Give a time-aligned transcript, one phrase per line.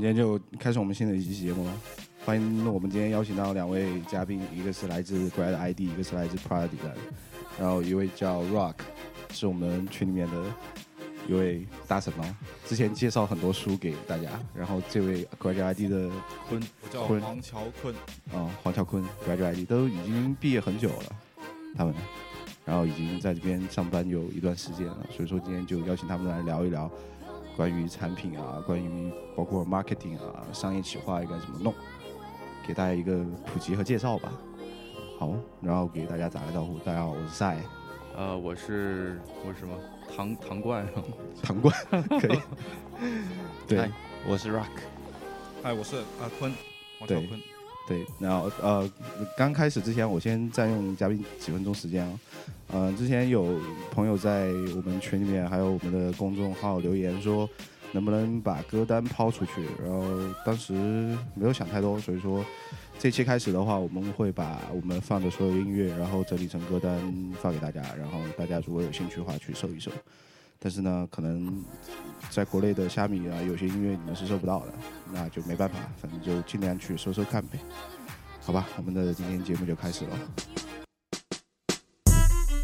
[0.00, 1.72] 今天就开始我们新的一期节目了。
[2.24, 6.96] 欢迎我们今天邀请到两位嘉宾，一个是来自 Grad ID，一个是来自 Prada Design，
[7.58, 8.76] 然后一位叫 Rock，
[9.30, 10.42] 是我们群里面的
[11.28, 12.24] 一位大神哦，
[12.64, 14.30] 之前介绍很多书给大家。
[14.54, 16.10] 然后这位 Grad ID 的
[16.48, 17.94] 坤，我叫坤黄乔坤，
[18.32, 21.16] 啊、黄乔坤 Grad ID 都已经毕业很久了，
[21.76, 21.94] 他们，
[22.64, 26.90] 然后已经在这边上班有一段时间了，所以说今天就邀请他们来聊一聊
[27.56, 31.74] 关于产品啊，关于包括 marketing 啊，商业企划应该怎么弄，
[32.66, 34.32] 给大家一个普及和介绍吧。
[35.18, 37.58] 好，然后给大家打个招呼，大家好，我是赛。
[38.16, 39.74] 呃，我是我是什么
[40.14, 40.86] 唐 唐冠，
[41.42, 41.74] 唐冠，
[42.20, 42.40] 可以，
[43.68, 43.78] 对。
[43.86, 43.90] 嗨
[44.26, 44.66] 我是 Rock，
[45.62, 46.52] 嗨，我是阿坤，
[46.98, 47.26] 黄乔对。
[47.26, 47.40] 坤，
[47.88, 48.88] 对，然后呃，
[49.36, 52.20] 刚开始之前，我先占用嘉宾几分钟时间啊。
[52.68, 53.58] 呃，之前有
[53.90, 57.48] 朋友在我们群里面，还有我们的公众号留言说，
[57.90, 59.64] 能不能把歌单抛出去？
[59.82, 60.04] 然后
[60.46, 60.72] 当时
[61.34, 62.44] 没有想太多，所以说
[62.96, 66.96] 这期开始的话，我们会把我们放的所有音乐，然后整理成歌单
[67.42, 69.90] 发给大家，然后大家如果有兴趣的话去搜一搜。
[70.62, 71.64] 但是呢，可能
[72.28, 74.74] 在国内的虾米啊，有些音乐你们是搜不到的，
[75.10, 77.58] 那就没办法，反正就尽量去搜搜看呗。
[78.42, 80.18] 好吧，我们的今天节目就开始了。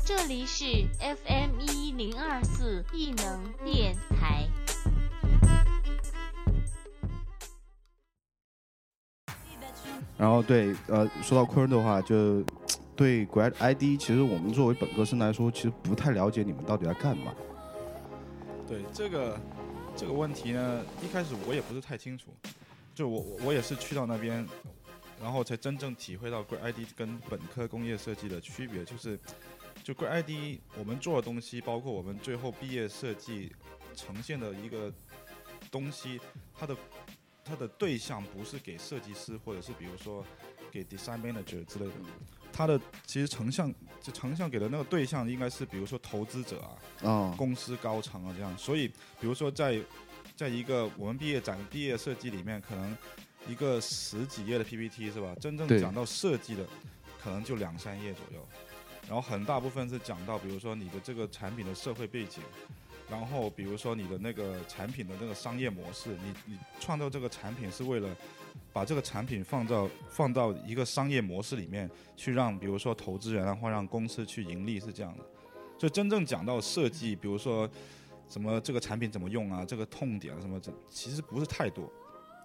[0.05, 0.65] 这里是
[1.01, 4.47] FM 一零二四异能电台。
[10.19, 12.45] 然后对，呃，说到坤的话，就
[12.95, 17.35] 对 Grad ID，其实我们作为本科生来说，其实不太了解你们到底在干嘛。
[18.69, 19.41] 对这个
[19.97, 22.35] 这个问题呢，一开始我也不是太清楚，
[22.95, 24.47] 就我我我也是去到那边，
[25.21, 29.19] 然后才真正体会到 Grad ID 跟本科工业设计的区别，就是
[29.83, 33.55] 就 Grad ID 我们做的东西，包括我们最后毕业设计
[33.95, 34.93] 呈现的一个
[35.71, 36.21] 东西，
[36.55, 36.77] 它的
[37.45, 40.25] 它的对象不是给设计师，或者是比如说
[40.71, 41.93] 给 design manager 之类的，
[42.53, 46.71] 它的其实成像就成像给的那个对象应该是比如说投资者啊。
[47.03, 48.89] 哦，公司高层啊这样，所以
[49.21, 49.79] 比如说在
[50.35, 52.97] 在一个我们毕业展毕业设计里面，可能
[53.47, 55.35] 一个十几页的 PPT 是吧？
[55.41, 56.65] 真正讲到设计的，
[57.23, 58.47] 可能就两三页左右，
[59.07, 62.43] 然后很大部分是讲到比如说你的这个产品的社会背景，
[63.11, 68.09] 然后比如说你的那个产品的那个商业模式，你你创造这个产品是为了。
[68.77, 75.25] 把这个产品放到放到一个商业模式里面去，让比如说投资人啊，或让公司去盈利，是这样的。
[75.79, 77.67] 就真正讲到设计，比如说
[78.29, 81.91] 什么这个产品怎么用啊，这个痛点啊什么，这其实不是太多。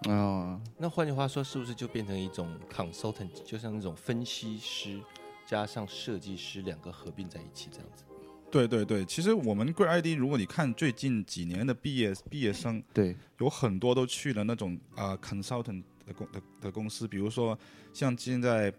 [0.09, 5.02] 啊、那换句话说，是不是就变成一种 consultant，就像那种分析师
[5.46, 8.06] 加上设计师两个合并在一起这样子？
[8.50, 17.58] 对对对，其实我们 Grad ID，如果你看最近几年的毕业毕业生，对，有很多都去了那种啊、呃 consultant 的公的的公司，比如说
[17.94, 18.74] 像现在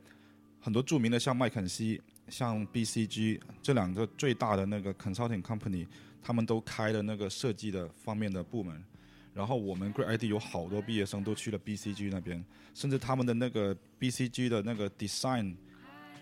[0.60, 5.87] 很多著名的像麦肯锡、像 BCG 这两个最大的那个 consulting company，
[6.22, 8.83] 他们都开了那个设计的方面的部门。
[9.34, 12.44] 然后我们 Great ID 有好多毕业生都去了 BCG 那边，
[12.75, 15.56] 甚至他们的那个 BCG 的那个 design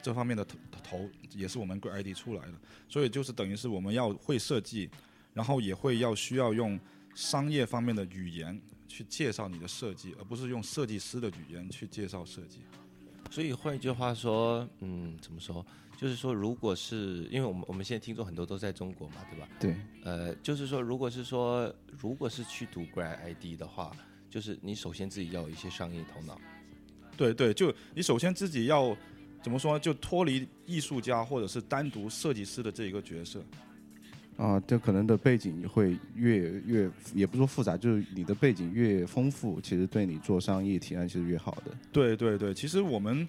[0.01, 2.53] 这方面的头头也是我们 Great ID 出来的，
[2.89, 4.89] 所以就是等于是我们要会设计，
[5.35, 6.79] 然后也会要需要用
[7.13, 8.59] 商业方面的语言
[8.91, 12.59] 去介绍你的设计，而不是用设计师的语言去介绍设计。
[13.31, 15.65] 所以换一句话说，嗯，怎么说？
[15.97, 19.49] 就是说，如果是因为我们我们现在听众很多都在中国嘛，对吧？
[19.61, 23.93] 对，呃，就是说，如果是说，如果是去读 Grad ID 的话，
[24.29, 26.41] 就是你首先自己要有一些商业头脑。
[27.17, 28.97] 对对，就你首先自己要
[29.43, 29.79] 怎么说？
[29.79, 33.45] 就脱离艺术家或者是单独设计师的这一个角色。
[34.41, 41.77] 啊，这可能的背景会越越，也不是说复杂，就是你的背景越丰富，其实对你做商业提案是越好的。
[41.93, 43.29] 对对对，其实我们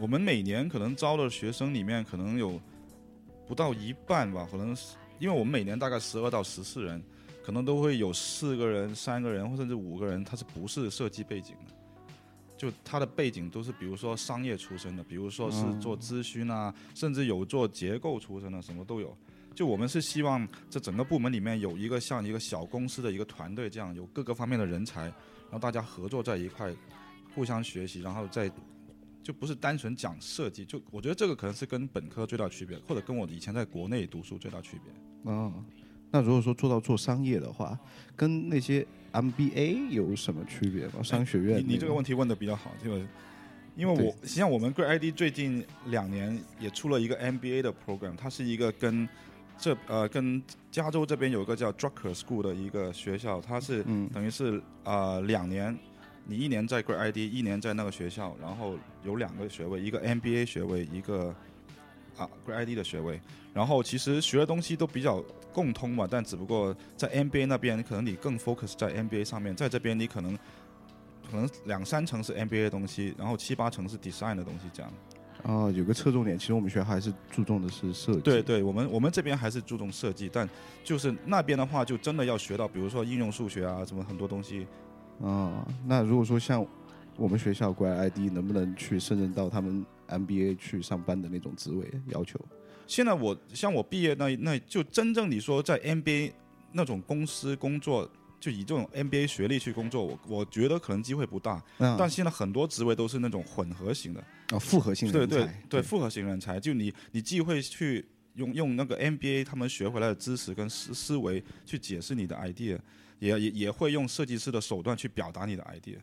[0.00, 2.58] 我们每年可能招的学生里面，可能有
[3.46, 7.02] 不到一半吧，可能是因为我们每年大概十二到十四人，
[7.44, 11.74] 可能都会有四个人、三个人或甚至五个人，他是不是设计背景的？
[12.56, 19.14] 就他的背景都是比如说商业出身的，比如说是做咨询啊，甚至有做结构出身的，什么都有。
[19.56, 26.70] 就我们是希望这整个部门里面有一个像一个小公司的一个团队这样，有各个方面的人才，然后大家合作在一块，
[27.34, 28.50] 互相学习，然后再
[29.22, 30.62] 就不是单纯讲设计。
[30.62, 35.32] 就我觉得这个可能是跟本科最大区别，或者跟我以前在国内读书最大区别。
[35.32, 35.64] 哦，
[36.10, 37.78] 那如果说做到做商业的话，
[38.14, 41.02] 跟那些 MBA 有什么区别吗？
[41.02, 43.00] 商学院你你这个问题问的比较好，这个
[43.74, 49.08] 因为我实际上我们 Great ID 最近两年也出了一个 MBA 的 program，它是一个跟
[49.58, 55.76] 这呃跟加州这边有一个叫 Drucker School 的一个学校，它是嗯等于是呃两年，
[56.26, 61.34] 你一年在 Grad ID，一年在那个学校，然后有两个学位，一个 MBA 学位，一个
[62.16, 63.20] 啊 Grad ID 的学位。
[63.54, 70.36] 然后其实学的东西都比较共通嘛，但只不过在 MBA 那边可能你更 focus 在 MBA 上面，在这边你可能
[71.30, 74.92] 可能两三成是 MBA 的东西，然后七八成是 design 的东西这样。
[75.48, 78.20] 哦，有个侧重点，其实我们学校还是注重的是设计。
[78.20, 80.48] 对对，我们我们这边还是注重设计，但
[80.82, 84.66] 就是那边的话，就真的要学到，比如说应用数学啊，什么很多东西。
[85.22, 86.66] 啊、那如果说像
[87.16, 92.38] 我们学校过来 ID，能不能去胜任到他们 MBA 去上班的那种职位要求？
[92.86, 96.32] 现在我像我毕业那那就真正你说在 MBA
[96.72, 101.62] 那种公司工作，就以这种 MBA 学历去工作，我我觉得可能机会不大。
[101.78, 104.22] 嗯，但现在很多职位都是那种混合型的，
[104.52, 108.04] 哦，复合型人才，对对对，复合型人才，就你你既会去
[108.34, 112.78] 用用那个 MBA 他们学回来的知识跟思思维去解释你的 idea，
[113.18, 115.96] 也也也会用设计师的手段去表达你的 idea。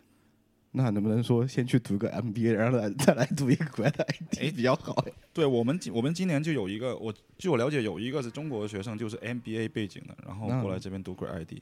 [0.76, 5.06] 那能不能说先去读个 MBA，然后来 再来读一个国外的 ID 哎比较好？
[5.32, 11.52] 对我们今我们今年就有一个，我据我了解有一个是中国的学生，就是 MBA 背景的，然后过来这边读 Grad ID。
[11.52, 11.62] 嗯，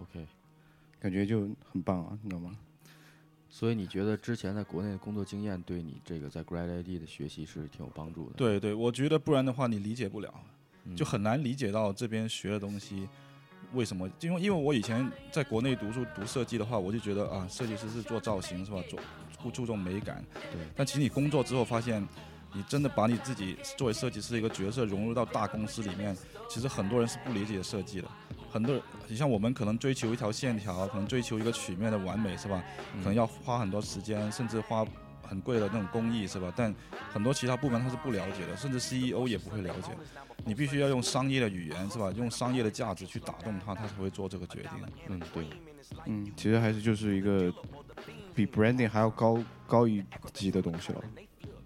[0.00, 0.26] OK，
[0.98, 2.56] 感觉就很棒啊，你知道吗？
[3.48, 8.34] 所以你觉得之前在国内的工作经验对你这个在 Grad ID 的学习是挺有帮助的？
[8.36, 10.34] 对对，我觉得不然的话你理解不了，
[10.84, 13.08] 嗯，就很难理解到这边学的东西
[13.72, 14.10] 为什么。
[14.20, 18.82] 因为因为我以前在国内读书读设计的话，我就觉得啊，设计师是做造型是吧？
[18.90, 18.98] 做
[19.40, 20.24] 不注重美感。
[20.50, 20.60] 对。
[20.74, 22.04] 但其实你工作之后发现，
[22.54, 26.16] 你真的把你自己作为设计师一个角色融入到大公司里面，
[26.48, 28.08] 其实很多人是不理解设计的。
[28.50, 32.62] 很多人，你像我们可能追求一条线条，可能追求一个曲面的完美，是吧？
[32.98, 34.86] 可能要花很多时间，甚至花
[35.22, 36.52] 很贵的那种工艺，是吧？
[36.54, 36.72] 但
[37.12, 39.90] 很多其他部门他是不了解的，甚至 CEO 也不会了解。
[40.44, 42.12] 你必须要用商业的语言，是吧？
[42.16, 44.70] 用商业的价值去打动他，他才会做这个决定。
[45.08, 45.44] 嗯，对，
[46.06, 47.52] 嗯，其实还是就是一个
[48.32, 51.02] 比 branding 还要高高一级的东西了。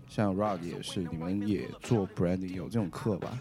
[0.08, 3.38] 像 Rod 也是，你们也做 branding 有这种课吧？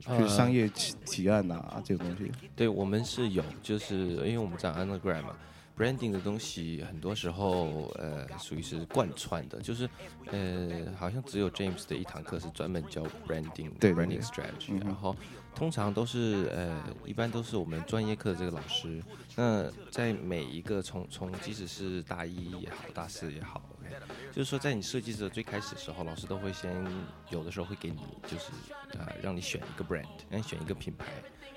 [0.00, 2.30] 就是商业提提案呐、这个东西。
[2.56, 5.36] 对我们是有，就是因为我们在 undergrad 嘛
[5.76, 9.88] ，branding 的东西很多时候呃属于是贯穿的，就是
[10.26, 15.14] 呃好像只有 James 的一堂课是专门教 branding 对 branding strategy，嗯然后
[15.54, 19.02] 通常都是呃一般都是我们专业课的这个老师，
[19.36, 23.62] 那在每一个从从即使是大一也好，大四也好
[24.32, 26.86] 就是说在你设计的最开始的时候，老师都会先
[27.28, 28.50] 有的时候会给你就是
[28.98, 31.06] 呃让你选一个 brand，让你选一个品牌。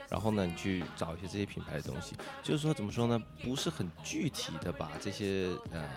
[0.10, 5.90] 然后呢，你去找一些这些品牌的东西，就是说怎么说呢，不是很具体的把这些呃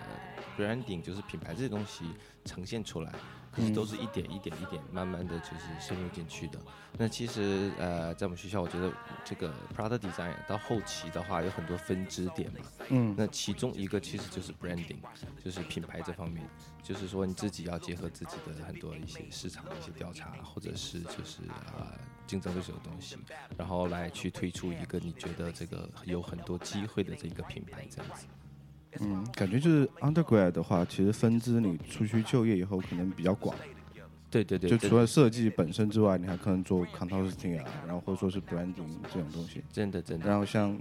[0.57, 2.05] branding 就是品牌这些东西
[2.43, 3.13] 呈现出来，
[3.73, 6.59] 都是一点一点一点慢慢的就是深入进去的。
[6.99, 8.91] 那其实呃，在我们学校，我觉得
[9.23, 12.59] 这个 product design 到后期的话有很多分支点嘛，
[12.89, 14.97] 嗯，那其中一个其实就是 branding，
[15.43, 16.47] 就是品牌这方面，
[16.81, 21.41] 就是说你自己要结合自己的很多一些市场的一些调查，或者是就是
[21.77, 21.87] 呃、
[22.25, 23.17] 竞争对手的东西，
[23.57, 28.25] 然后来去推出一个你觉得这个有很多机会的这个品牌这样子。
[29.01, 33.55] 嗯，感觉就是 undergrad 的话，其实分支你出去就业以后可能比较广，
[34.29, 39.63] 对对对，就除了设计本身之外，你还可能做 consulting 啊，然后或者说是 branding 这种东西。
[39.71, 40.77] 真的真的，然后像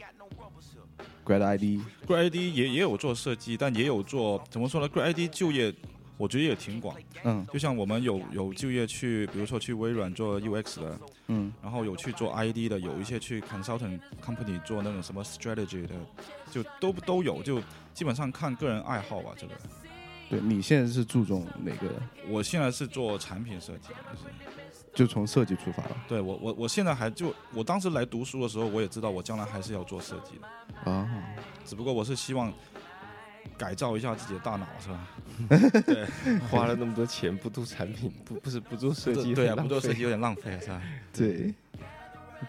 [1.25, 5.73] grad ID，Grad ID 也也有做设计，但也有做怎么说呢？Grad ID 就业，
[6.16, 6.96] 我觉得也挺广。
[7.25, 15.94] 嗯就像我们有有就业去，比如说去微软做 UX 的，嗯然后有去做 ID 的，有一些去 consultant company 做那种什么 strategy 的，
[16.50, 17.61] 就都都有，就
[17.92, 19.32] 基本上看个人爱好吧。
[19.37, 19.54] 这个，
[20.30, 21.90] 对你现在是注重哪个？
[22.28, 24.35] 我现在是做产品设计，就是
[24.94, 31.08] 就从设计出发了对我我我现在还就我当时来读书的时候，我也知道我将来还是要做设计的，啊。
[31.64, 32.52] 只不过我是希望
[33.58, 35.08] 改造一下自己的大脑，是吧？
[35.86, 36.06] 对
[36.48, 40.82] 花了那么多钱不做产品，不不是不做设计，对啊，不做设计有点浪费，是吧？
[41.12, 41.54] 对，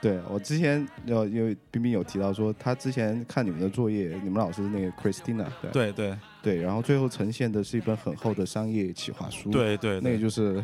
[0.01, 10.63] 对我之前有因为冰冰有提到说，他之前看你们的作业，你们老师是那个 Christina，对对对对，然后最后呈现的是一本很厚的商业企划书，，对对，那个就是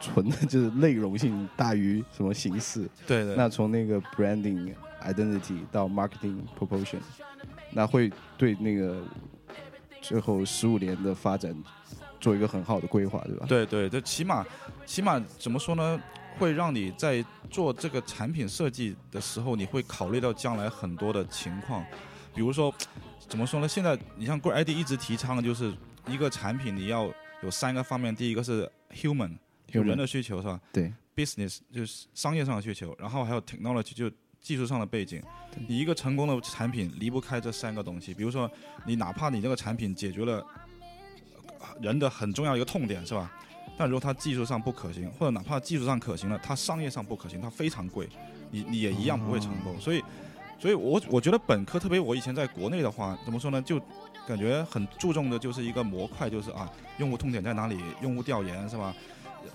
[0.00, 2.88] 纯的就是内容性大于什么形式。
[3.06, 3.34] 对对。
[3.36, 6.98] 那从那个 branding identity 到 marketing proportion，
[7.70, 9.02] 那会对那个
[10.02, 11.56] 最后十五年的发展
[12.20, 13.46] 做一个很好的规划，对吧？
[13.48, 14.44] 对对，这起码
[14.84, 15.98] 起码怎么说呢？
[16.38, 21.84] 会让你在做这个产品设计的时候，你会考虑到将来很多的情况，
[22.34, 22.74] 比如说
[23.28, 23.68] 怎么说呢？
[23.68, 25.72] 现在你像 Good ID 一直提倡的就是
[26.08, 30.60] 一个产品你要有三个方面，第一个是 human，就 Human 人的需求是吧？
[30.72, 30.92] 对。
[31.14, 34.10] business 就是商业上的需求，然后还有 technology 就
[34.42, 35.22] 技术上的背景。
[35.68, 38.12] 你一个成功的产品离不开这三个东西。
[38.12, 38.50] 比如说，
[38.84, 40.44] 你哪怕你这个产品解决了
[41.60, 43.30] 呃人的很重要的一个痛点，是吧？
[43.78, 48.08] 但如果它技术上不可行，或者哪怕技术上可行了，它商业上不可行，它非常贵，
[48.50, 49.80] 你你也一样不会成功。
[49.80, 50.02] 所以，
[50.58, 53.62] 所以我我觉得本科，特别我以前在国内的话，怎么说呢？
[53.62, 53.80] 就
[54.26, 58.94] 感觉很注重的就是一个模块，就是啊，用户痛点在哪里，用户调研是吧？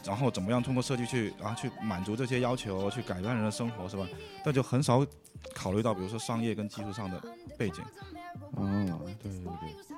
[0.03, 4.07] 然后怎么样通过设计去啊去满足这些要求，去改善人的生活是吧？
[4.43, 5.05] 但就很少
[5.53, 7.21] 考虑到，比如说商业跟技术上的
[7.57, 7.83] 背景。
[8.57, 8.87] 嗯，
[9.21, 9.49] 对对对，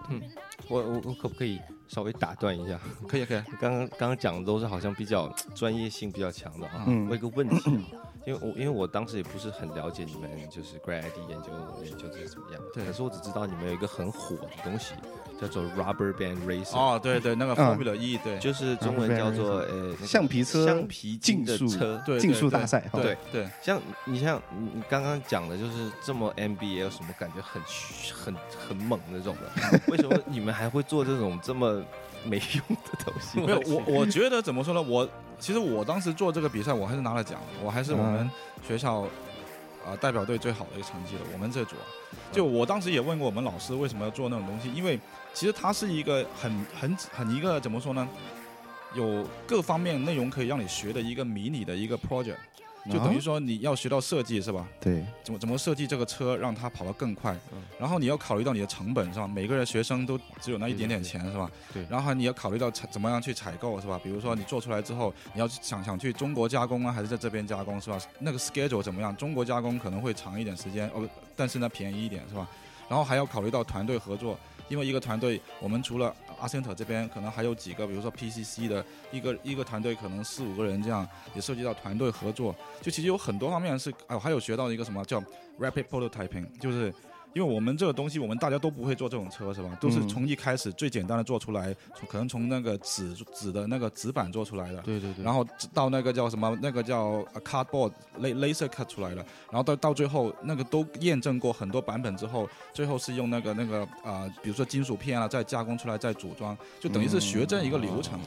[0.09, 0.21] 嗯
[0.69, 2.79] 我我我可不可以稍微打断一下？
[3.07, 6.83] 可以可以，刚刚刚刚讲的都是好像比较专业性比较强的啊。
[6.87, 7.55] 嗯我有个问题
[7.95, 11.49] 啊，因为我因为我当时也不是很了解你们就是 Grad ID 研究
[11.83, 14.93] 研究这是怎么样，对可是我只知道你们有一个很火的东西
[15.41, 22.01] 叫做 Rubber Band Racer，、哦，对对，那个嗯 Formula E，对，就是中文叫做呃那个橡皮车橡皮竞速车。
[22.05, 27.61] 对竞速大赛，哈对对，像你像你你刚刚讲的，就是这么 NBA 有什么感觉很
[28.13, 28.35] 很
[28.67, 31.81] 很猛那种的， 为什么你们还会做这种这么
[32.25, 33.39] 没用的东西？
[33.39, 34.81] 没有 我，我觉得怎么说呢？
[34.81, 35.07] 我
[35.39, 38.29] 其实我当时做这个比赛，我还是拿了奖，我还是我们
[38.67, 39.07] 学校
[39.85, 41.21] 啊、代表队最好的一个成绩的。
[41.33, 41.87] 我们这组啊，
[42.31, 44.99] 就我当时也问过我们老师为什么要做那种东西，因为
[45.39, 48.05] 其实它是一个很很很一个怎么说呢？
[48.93, 52.35] 有各方面内容可以让你学的一个迷你的一个 project，
[52.91, 54.67] 就等于啊说你要学到设计是吧？
[54.81, 59.25] 对，怎么怎么设计这个车让它跑得更快，嗯然后你要考虑到你的成本是吧？
[59.25, 61.49] 每个人学生都只有那一点点钱是吧？
[61.73, 63.97] 对然后你要考虑到采怎么样去采购是吧？
[64.03, 67.97] 比如说你做出来之后，你要想想去中国加工啊，还是在这边加工是吧？
[68.19, 69.15] 那个 schedule 怎么样？
[69.15, 72.45] 中国加工可能会长一点时间哦，但是呢便宜一点是吧？
[72.89, 74.37] 然后还要考虑到团队合作，
[74.69, 82.55] 因为一个团队，我们除了阿森特这边，可能还有几个，比如说 PCC 的一个一个团队，可能四五个人这样，也涉及到团队合作。
[82.81, 85.19] 就其实有很多方面是，哦，还有学到一个什么叫
[85.59, 86.93] rapid prototyping，就是
[87.33, 89.77] 因为我们这个东西，我们大家都不会做这种车是吧？
[89.79, 90.07] 都是嗯。
[90.07, 99.17] 从一开始最简单的做出来，从可能从那个纸纸的那个纸板做出来的，对对对，然后到那个叫什么，那个叫呃 cardboard la- laser cut 出来的，
[99.51, 108.19] 然后到到最后那个都验证过很多版本之后，最后是用那个那个啊、呃比如说金属片啊，再加工出来再组装，就等于是学这样一个流程。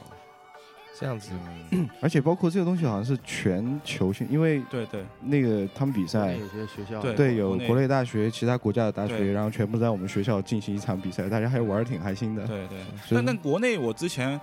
[1.02, 1.32] 这样子，
[2.00, 12.46] 而且包括这个东西好像是全球性，因为对对那个他们比赛有些学校对对有国内大学、其他国家的大学，然后全部在我们学校进行一场比赛，大家还玩的挺开心的。
[12.46, 12.78] 对对。
[13.10, 14.40] 但但国内我之前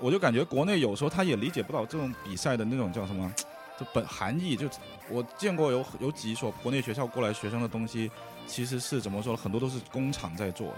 [0.00, 3.32] 我就感觉国内有时候他也理解不到这种比赛的那种叫什么，
[3.78, 4.56] 就本含义。
[4.56, 4.68] 就
[5.08, 8.10] 我见过有有几所国内学校过来学生的东西，
[8.48, 9.36] 其实是怎么说？
[9.36, 10.74] 很多都是工厂在做。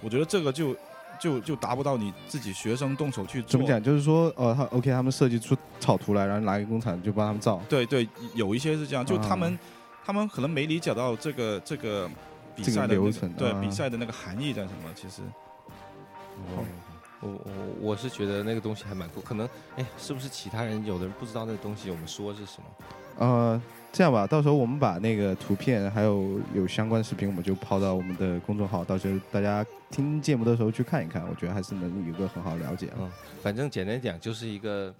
[0.00, 0.74] 我觉得这个就
[1.20, 3.50] 就就达不到你自己学生动手去做。
[3.52, 3.80] 怎么讲？
[3.82, 7.60] 就是说，呃，他 OK，他们设计出草图来，然后拿给工厂就帮他们造。
[7.68, 9.58] 对对，有一些是这样，就他们、啊
[10.02, 12.10] 他们可能没理解到这个这个
[12.56, 14.90] 比赛的、那个、流程对、啊比赛的那个含义在什么？
[14.94, 15.22] 其实
[16.36, 16.64] 哦
[17.20, 19.46] 我我我是觉得那个东西还蛮酷，可能
[19.76, 22.86] 哎，是不是其他人有的人不知道那个东西，我们说是什么？
[23.18, 32.94] 呃，这样吧，到时候我们把那个图片还有有相关视频，我们就抛到我们的公众号，到时候大家听节目的时候去看一看，我觉得还是能有一个很好了解啊。
[33.00, 33.10] 嗯，
[33.42, 34.94] 反正简单讲就是一个，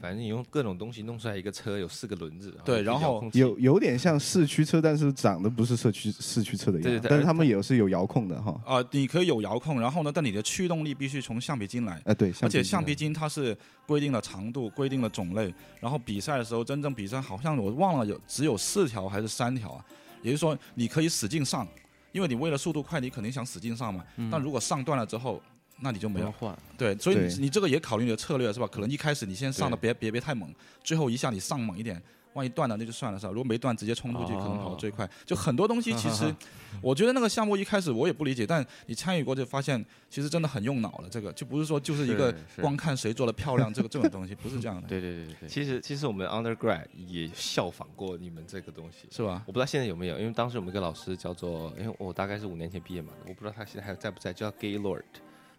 [0.00, 8.60] 反正你用各种东西弄出来一个车，有四个轮子，对然后有有点像四驱车，但是长得不是社区四驱车的样子，对对对但是他们也是有遥控的哈。
[8.64, 12.00] 啊、你可以有遥控，然后呢，但你的驱动力必须从橡皮筋来。
[12.04, 19.84] 哎、对，而且橡橡皮筋它是规定了长度、规定了种类，然后比赛的时候，真正比赛好像我忘了有只有四条还是三条啊，
[20.22, 21.66] 也就是说你可以使劲上，
[22.12, 24.04] 因为你为了速度快，你肯定想使劲上嘛。
[24.30, 25.40] 但如果上断了之后，
[25.80, 26.30] 那你就没有。
[26.32, 28.66] 换，对，所以你你这个也考虑你的策略是吧？
[28.66, 30.52] 可能一开始你先上的别别别太猛，
[30.82, 32.00] 最后一下你上猛一点，
[32.32, 33.32] 万一断了那就算了是吧？
[33.32, 35.08] 如果没断直接冲出去，可能跑得最快。
[35.24, 36.34] 就很多东西其实，
[36.80, 41.08] 我觉得那个项目一开始我也不理解，但你参与过就发现，其实真的很用脑了。
[41.08, 49.08] 这个就不是说就是一个光看谁做的漂亮这个 这种东西，不是这样的，对对对对对，其实其实我们 undergrad 也效仿过你们这个东西。
[49.10, 49.42] 是吧？
[49.46, 55.02] 我不知道现在有没有，因为当时我们一个老师叫做，因为我大概是五年前毕业嘛，我不知道他现在还在不在，叫 Gaylord。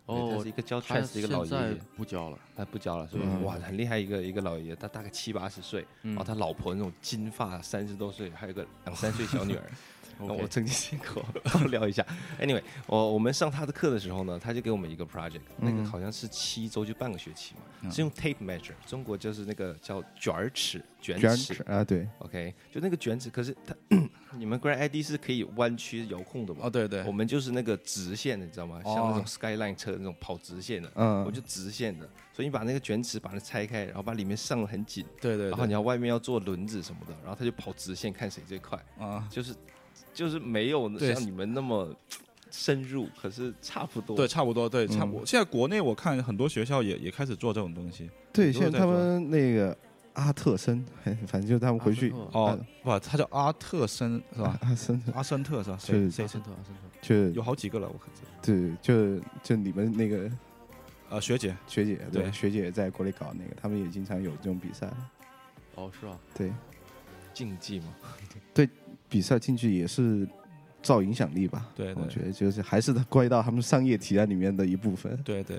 [0.07, 3.23] 对他哦是一，个教他 trance 的一个老爷爷，不教了，他不教了是吧？
[3.25, 9.63] 嗯哇，很厉害一个一个老爷爷，他大概七八十岁，嗯然后他老婆那种金发，三十多岁，还有个两三岁小女儿。
[10.19, 12.05] 那我曾经见过，跟我聊一下。
[12.39, 23.75] Anyway，我我们上他的课的时候呢，他就给我们一个 project，那个嗯好像是七周就半个学期嘛，嗯是用 tape measure，中国就是那个叫卷尺、卷卷尺尺啊，对，OK，就那个卷尺，可是它
[24.37, 26.61] 你们 Grand ID 是可以弯曲遥控的嘛？
[26.63, 28.81] 哦，对对我，们就是那个直线的，你知道吗？
[28.83, 32.09] 像那种 Skyline 车那种跑直线的，嗯我就直线的。
[32.33, 38.77] 所以你把那个卷尺把它拆开，然后把里面上的很紧，对对，然后你要外面要做轮子什么的，然后它就跑直线，看谁最快。
[38.99, 39.55] 啊，就是
[40.15, 41.93] 就是没有像你们那么
[42.49, 44.15] 深入，可是差不多。
[44.15, 45.25] 对，差不多，对，差不嗯多。
[45.25, 48.09] 现在国内我看很多学校也也开始做这种东西。
[48.31, 49.77] 对，现在他们那个
[50.13, 50.83] 阿特森，
[51.27, 54.57] 反正就是他们回去哦，不，他叫阿特森是吧？
[54.61, 55.77] 阿森阿森特是吧？
[55.77, 58.29] 是谁谁阿森特，阿森特，就有好几个了，我可知道。
[58.41, 60.31] 对，就就你们那个
[61.09, 64.89] 呃，学姐，学姐，对对学姐在国内搞那个，他们也经常有这种比赛。
[65.75, 66.17] 哦，是吧？
[66.33, 66.53] 对，
[67.33, 67.87] 竞技嘛，
[69.09, 70.27] 比赛进去也是
[70.81, 71.69] 造影响力吧。
[71.75, 75.15] 对对我觉得就是还是归到他们商业提案里面的一部分。
[75.23, 75.57] 对对，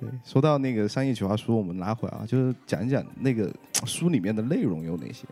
[0.00, 3.52] 对，说到那个商业企划书，我们拿回来啊，就是讲一讲那个
[3.86, 5.24] 书里面的内容有哪些。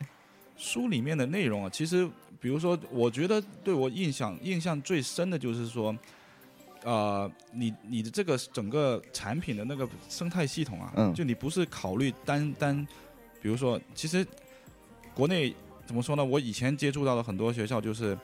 [0.56, 2.06] 书里面的内容啊，其实
[2.38, 5.97] 比如说，我觉得对我印象印象最深的就是说，
[6.85, 12.87] 呃，你你的这个整个产品的那个生态系统啊，嗯就你不是考虑单单，
[13.40, 14.26] 比如说，其实
[15.14, 15.54] 国内
[15.90, 16.25] 怎么说呢？
[16.25, 18.16] 我以前接触到的很多学校就是。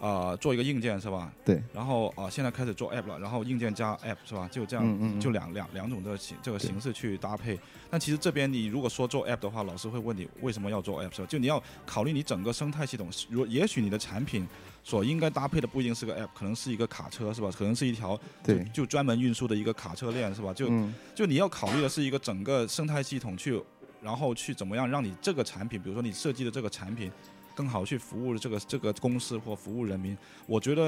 [0.00, 1.28] 呃，做一个硬件是吧？
[1.44, 1.60] 对。
[1.74, 4.48] 然后啊、呃现在开始做 app 了，然后硬件加 app 是吧？
[4.48, 7.58] 就这样，嗯嗯嗯就两两两种这个形这个形式去搭配。
[7.90, 11.26] 但其实这边你如果说做 app 的话，老师会问你为什么要做 app 是吧？
[11.28, 13.10] 就你要考虑你整个生态系统。
[13.28, 14.46] 如也许你的产品
[14.84, 17.50] 所应该搭配的不一定是个 app，可能是一个卡车是吧？
[17.58, 20.54] 可能是一条就对，就专门运输的一个卡车链是吧？
[20.54, 23.60] 就嗯就你要考虑的是一个整个生态系统去，
[24.00, 27.10] 然后去怎么样让你这个产品，比如说你设计的这个产品，
[27.54, 30.16] 更好去服务这个这个公司或服务人民。
[30.46, 30.84] 我觉得，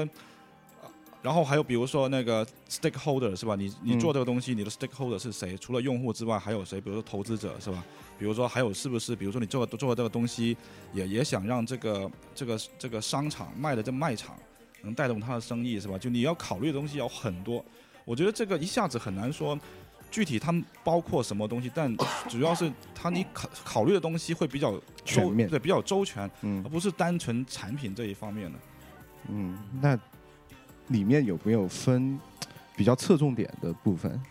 [0.81, 0.89] 呃
[1.21, 3.55] 然后还有比如说那个 stakeholder 是吧？
[3.55, 5.55] 你你嗯做这个东西，你的 stakeholder 是谁？
[5.57, 6.81] 除了用户之外，还有谁？
[6.81, 7.83] 比如说投资者是吧？
[8.17, 9.15] 比如说还有是不是？
[9.15, 10.57] 比如说你做做这个东西，
[10.93, 14.35] 也也想让这个这个这个商场卖的这卖场
[14.81, 15.97] 能带动他的生意是吧？
[15.97, 17.63] 就你要考虑的东西有很多。
[18.03, 19.57] 我觉得这个一下子很难说
[20.11, 21.95] 具体它们包括什么东西，但
[22.29, 28.59] 主要是它你考考虑的东西会比较全面对，比较周全，嗯而不是单纯产品这一方面的。
[29.29, 29.97] 嗯，那
[30.87, 32.19] 里面有没有分
[32.75, 34.21] 比较侧重点的部分？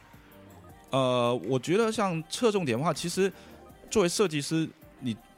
[0.91, 3.33] 呃，我觉得像侧重点的话，其实
[3.89, 4.71] 作为设计师，你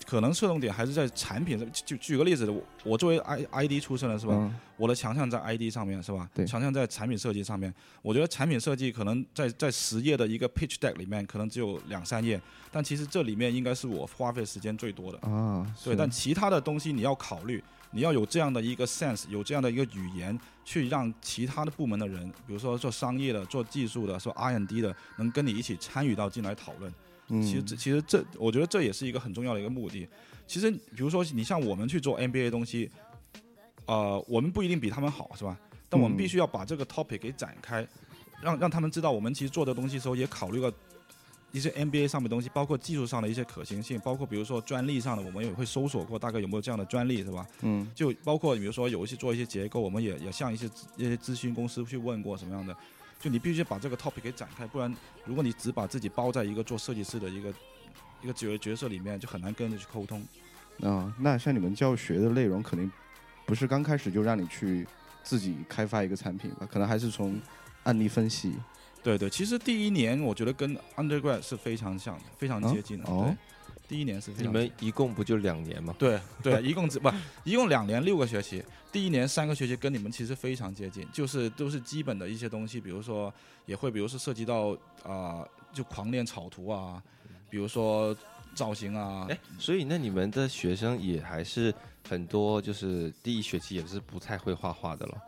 [0.06, 1.66] 可能侧重点还是在产品上。
[1.84, 4.34] 就举个例子，我我作为 I I D 出身的是吧？
[4.34, 6.28] 嗯我的强项在 ID 上面是吧？
[6.44, 7.72] 强项在产品设计上面。
[8.00, 12.40] 我觉得产品设计可能在在十页的一个 pitch deck 里面，可能只有两三页，
[12.72, 15.18] 但其实这里面应该是我花费时间最多的。
[15.18, 17.62] 啊，对，是但其他的东西你要考虑，
[17.92, 26.92] 你要有这样的一个 sense，有这样的一个语言，去让其他的部门的人，比如说做商业的、做技术的、做 R&D 的，能跟你一起参与到进来讨论。
[27.32, 30.06] 嗯其实这其实这，我觉得这也是一个很重要的一个目的。
[30.46, 32.90] 其实比如说你像我们去做 NBA 东西，
[33.86, 35.58] 呃，我们不一定比他们好，是吧？
[35.88, 37.86] 但我们嗯必须要把这个 topic 给展开，
[38.40, 40.72] 让让他们知道我们其实做的东西的时候也考虑了
[41.52, 47.46] 一些 NBA 上面的东西，包括技术上的一些可行性，包括比如说专利上的，我们也会搜索过大概有没有这样的专利，是吧？
[47.62, 52.74] 嗯就包括比如说有一些做一些结构，我们也也向一些咨一些咨询公司去问过什么样的，
[53.22, 54.92] 就你必须把这个 topic 给展开，不然
[55.24, 57.54] 如果你只把自己包在一个做设计师的一个
[58.20, 60.20] 一个角角色里面，就很难跟人去沟通。
[60.80, 62.90] 啊，那像你们教学的内容肯定
[63.46, 64.84] 不是刚开始就让你去
[65.22, 66.68] 自己开发一个产品吧？
[66.68, 67.40] 可能还是从
[67.84, 68.54] 案例分析。
[69.04, 73.08] 对对，其实第一年我觉得跟 undergrad 是非常像的，非常接近的。
[73.08, 73.36] 哦对，
[73.88, 75.94] 第一年是非你们一共不就两年吗？
[75.98, 77.10] 对对， 一共只不
[77.44, 83.32] 一共两年六个学期，第一年三个学期跟你们其实非常接近，就是都是基本的一些东西，比如说
[83.66, 87.02] 也会比如说涉及到啊、就狂练草图啊，
[87.50, 88.16] 比如说
[88.54, 91.74] 造型啊，哎，所以那你们的学生也还是
[92.08, 95.18] 很多，就是第一学期也是不太会画画的了。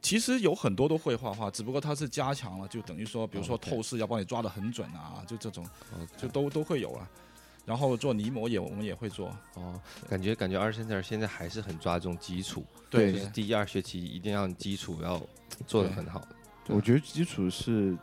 [0.00, 7.08] 其实有很多都会画画，只不过它是加强了，就等于说，比如说透视要帮你抓得很准啊，就这种哦，就都都会有了。
[7.64, 13.12] 然后做泥膜也我们也会做，哦，感觉感觉 Art Center 现在还是很抓重基础，对。
[13.12, 15.20] 就是第一二学期一定要基础要
[15.66, 16.26] 做的很好。
[16.66, 17.96] 我觉得基础是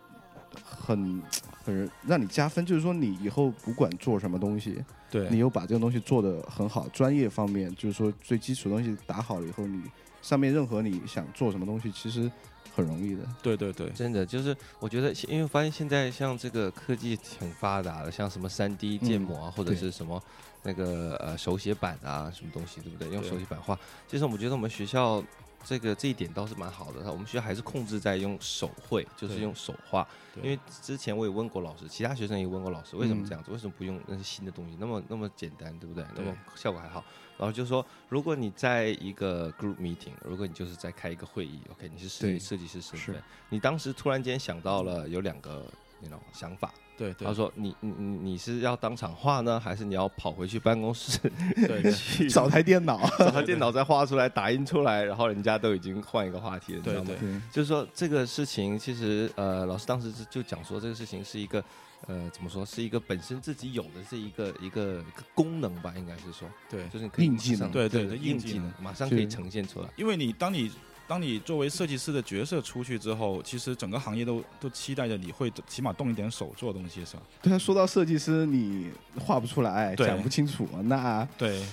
[0.63, 1.22] 很
[1.63, 5.30] 很让你加分，就是说你以后不管做什么东西，对。
[5.30, 9.82] 你又把这个东西做的很好，专业方面就是说最基础的东西打好了以后，你
[10.21, 12.32] 上面任何你想做什么东西，其实
[12.75, 13.23] 很容易的。
[13.41, 20.21] 对对对真的就是，我觉得，因为发现现在像这个科技挺发达的，像什么三 D 建模啊，或者是什么
[20.63, 23.10] 那个呃手写板啊，什么东西，对不对？
[23.10, 23.77] 用手写板画，
[24.08, 25.23] 其实我觉得我们学校
[25.63, 27.12] 这个这一点倒是蛮好的。
[27.12, 30.08] 我们学校还是控制在用手绘，就是用手画。
[30.41, 33.51] 因为之前我也问过老师，其他学生也问过老师，为什么嗯这样子？
[33.51, 34.77] 为什么不用那些新的东西？
[34.79, 36.05] 那么那么简单，对不对？
[36.15, 37.03] 那么效果还好。
[37.39, 42.38] 然后就说，如果你在一个 group meeting，如果你就是在开一个会议，OK，你是设对。
[42.38, 43.13] 设计师身是。
[43.13, 45.65] 份，你当时突然间想到了有两个
[46.02, 47.25] 那种想法，对对。
[47.25, 51.17] 他说你你你你是要当场画呢，还是你要跑回去办公室？
[51.56, 51.82] 对
[52.28, 57.12] 找台电脑， 找台电脑再画出来，打印出来，然后人家都已经换一个话题了，你知道吗？
[57.54, 61.63] 就是说这个事情，其实呃，老师当时就就讲说，这个事情是一个
[62.07, 67.69] 呃，怎么说，是一个本身自己有的这一个一个一个功能吧，应该是说，对，就是你可以硬技能。
[67.71, 68.63] 对对对硬技能。
[68.63, 69.89] 能，马上可以呈现出来。
[69.95, 70.71] 因为你当你
[71.07, 77.23] 当你作为设计师的角色出去之后，其实整个行业都都期待着你会起码动一点手做东西，是吧？
[77.41, 80.07] 对啊，说到设计师，你画不出来，对。
[80.07, 81.63] 讲不清楚，那对。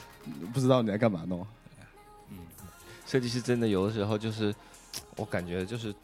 [0.52, 1.46] 不知道你在干嘛弄。
[3.06, 4.52] 设计师真的有的时候就是，
[5.14, 5.94] 我感觉就是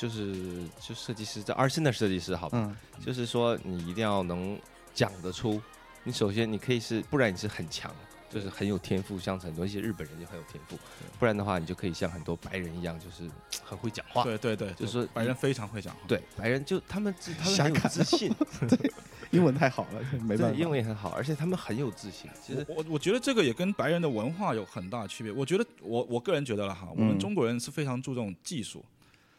[0.00, 4.58] 就是就设计师，这而现在设计师好吧，嗯，就是说你一定要能
[4.94, 5.60] 讲得出。
[6.04, 7.94] 你首先你可以是，不然你是很强，
[8.30, 10.78] 就是很有天赋，像很多一些日本人就很有天赋。
[11.18, 13.30] 不然的话，你就可以像很多白人一样，就是
[13.62, 14.24] 很会讲话。
[14.24, 16.00] 对对对，就是说白人非常会讲话。
[16.08, 18.34] 对，白人就他们自他们很有自信，
[19.32, 20.58] 英文太好了，没办法。
[20.58, 22.30] 英文也很好，而且他们很有自信。
[22.42, 25.30] 其实我我我觉得这个也跟白人的文化有很大区别。
[25.30, 28.82] 我觉得我我个人觉得了哈，我们嗯中国人是非常注重技术，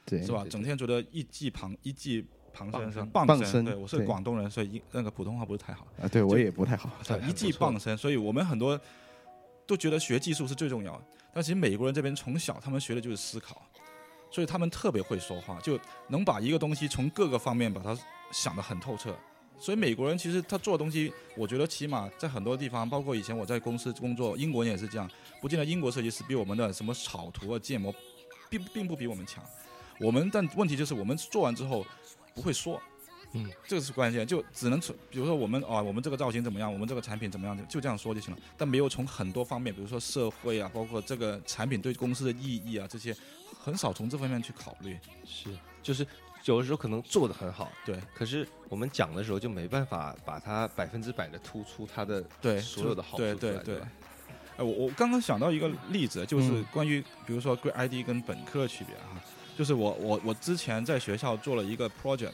[0.06, 0.46] 对是吧？
[0.50, 5.88] 整天觉得一技旁一技旁傍身身是吧傍傍身对，我是广东人，所以英那个普通话不是太好。
[6.02, 6.90] 啊，对我也不太好。
[7.08, 8.80] 对 一技傍身，所以我们很多
[9.66, 11.04] 都觉得学技术是最重要的。
[11.34, 13.62] 但其实美国人这边从小他们学的就是思考，
[14.30, 17.98] 所以他们特别会说话，就能把一个东西从各个方面把它
[18.32, 19.16] 想得很透彻。
[19.58, 25.10] 所以美国人其实他做的东西，我觉得起码在很多地方，包括以前我在公司工作，英国人也是这样。
[25.40, 27.94] 不见得英国设计师比我们的什么草图啊、建模，
[28.50, 29.42] 并并不比我们强。
[30.02, 31.86] 我们但问题就是我们做完之后
[32.34, 32.82] 不会说，
[33.34, 43.16] 嗯，这个是关键，就只能从比如说我们啊，我们这个造型怎么样，我们这个产品怎么样，就就这样说就行了，但没有从很多方面，比如说社会啊，包括这个产品对公司的意义啊这些，
[43.60, 44.98] 很少从这方面去考虑。
[45.26, 45.50] 是。
[45.84, 46.06] 就是
[46.46, 48.00] 有的时候可能做的很好，对。
[48.14, 53.82] 可是我们讲的时候就没办法把它百分之百的突出它的对，所有的好处对对对。
[54.58, 56.66] 我我刚刚想到一个例子，就是嗯。
[56.72, 59.20] 关于比如说 Great ID 跟本科的区别哈，
[59.62, 62.32] 就是我我我之前在学校做了一个 project，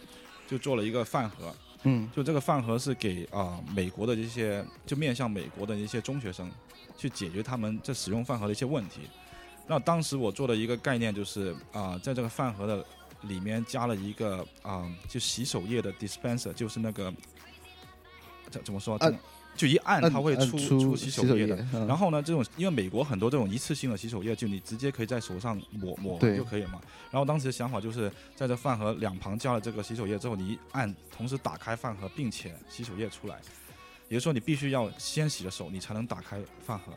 [0.48, 6.50] 就做了一个饭盒，嗯就这个饭盒是给啊、美国的这些就面向美国的一些中学生，
[6.98, 9.02] 去解决他们在使用饭盒的一些问题。
[9.68, 12.86] 那当时我做的一个概念就是啊、在这个饭盒的
[13.24, 17.14] 里面加了一个啊、就洗手液的 dispenser，就是那个
[18.50, 18.96] 怎怎么说？
[19.00, 19.14] 按
[19.58, 21.58] 就一按它会出出洗手液的。
[21.74, 26.80] 嗯然后呢，这种因为美国很多这种一次性的洗手液，就你直接可以在手上抹抹就可以了嘛。
[27.12, 33.36] 然后当时的想法就是在这饭盒两旁加了这个洗手液之后，你一按，同时打开饭盒，并且洗手液出来。
[34.10, 36.94] 也就是说，你必须要先洗了手，你才能打开饭盒。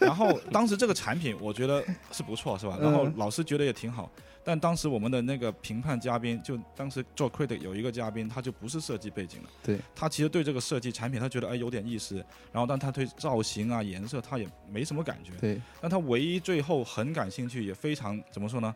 [0.00, 2.76] 然后当时这个产品我觉得是不错，是吧？
[2.82, 4.10] 然后嗯老师觉得也挺好。
[4.44, 12.16] 但当时我们的那个评判嘉宾，就当时做 critic 有一个嘉宾，他就不是设计背景的，对他其实对这个设计产品他觉得哎有点意思，
[12.52, 15.32] 然后但他对造型啊颜色他也没什么感觉。
[15.40, 18.74] 对，但他唯一最后很感兴趣，也非常怎么说呢？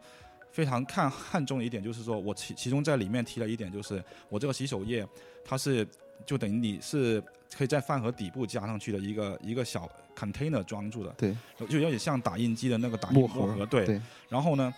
[0.53, 5.07] 非常看看重的一点就是说，我其其中在里面提了一点，就是我这个洗手液，
[5.45, 5.87] 它是
[6.25, 7.23] 就等于你是
[7.55, 11.37] 可以在饭盒底部加上去的一个一个小 container 装住的，对，
[11.69, 13.67] 就有点像打印机的那个打印墨墨盒。
[13.67, 14.01] 对
[14.31, 14.73] 然后呢，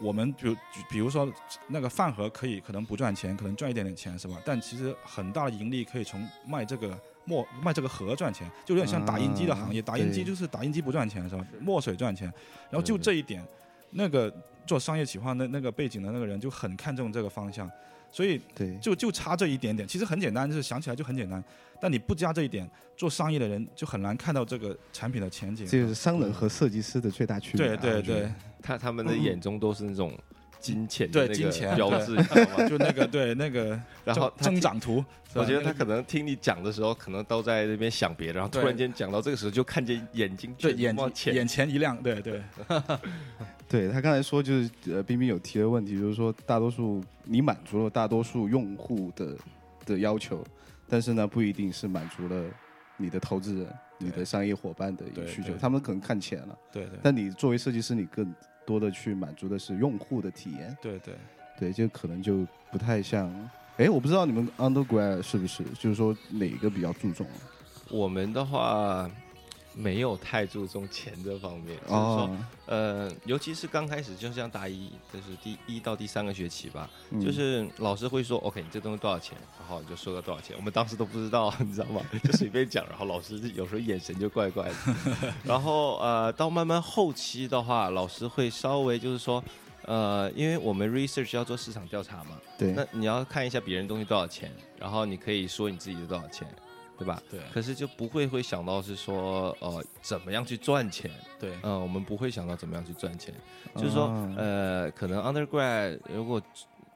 [0.00, 0.56] 我们比如
[0.90, 1.32] 比如说
[1.68, 4.36] 那个饭盒可以可能不赚钱，可能赚一点点钱是吧？
[4.44, 11.46] 但其实很大的盈利可以从卖这个墨卖这个盒赚钱，就有点像打印机的行业，啊打印机就是打印机不赚钱是吧？
[11.60, 12.26] 墨水赚钱，
[12.70, 13.46] 然后就这一点，
[13.90, 14.34] 那个
[14.66, 17.70] 做商业企划那那个背景的那个人就很看重这个方向，
[18.14, 21.42] 所以对，就就差这一点点，其实很简单，就是想起来就很简单，
[21.80, 25.66] 但你不加这一点，做商业的人就很难看到这个产品的前景。
[25.66, 27.76] 这就是商人和设计师的最大区别啊。
[27.76, 30.16] 对对对，他他们的眼中都是那种
[30.64, 32.66] 金钱对金钱标志， 你知道吗？
[32.66, 42.42] 就那个对那个 然后增长图，我觉得他可能听你讲的时候，可能都在那边想别的，然后突然间讲到这个时候，就看见眼睛对眼前，眼前一亮，对对。
[43.68, 49.36] 对他刚才说就是呃，冰冰有提的问题，就是说大多数你满足了大多数用户的
[49.84, 50.42] 的要求，
[50.88, 52.44] 但是呢，不一定是满足了
[52.96, 53.66] 你的投资人、
[53.98, 56.98] 你的商业伙伴的一个需求，他们可能看钱了，对对。
[57.02, 58.32] 但你作为设计师，你更
[58.64, 61.14] 多的去满足的是用户的体验，对对。
[61.56, 63.32] 对，就可能就不太像。
[63.76, 67.24] 哎，我不知道你们 undergrad 是不是，就是说哪个比较注重？
[67.90, 69.08] 我们的话，
[69.74, 80.56] 没有太注重钱这方面，就是说，哦，呃，尤其是刚开始，就像大一，就是第一到第三个学期吧，嗯就是老师会说，OK，你这东西多少钱，然后你就说了多少钱。
[80.56, 82.00] 我们当时都不知道， 你知道吗？
[82.22, 84.74] 就随便讲，然后老师有时候眼神就怪怪的。
[85.44, 89.42] 然后呃，到慢慢后期的话，老师会稍微就是说，
[89.82, 96.46] 呃，因为我们 research 要做市场调查嘛，对，那你要看一下别人东西多少钱，然后你可以说你自己的多少钱，
[96.98, 97.22] 对吧？
[97.30, 97.40] 对。
[97.52, 101.10] 可是就不会会想到是说，呃，怎么样去赚钱。
[101.38, 101.56] 对。
[101.62, 103.34] 嗯，我们不会想到怎么样去赚钱，
[103.76, 106.40] 就是说，哦呃，可能 undergrad 如果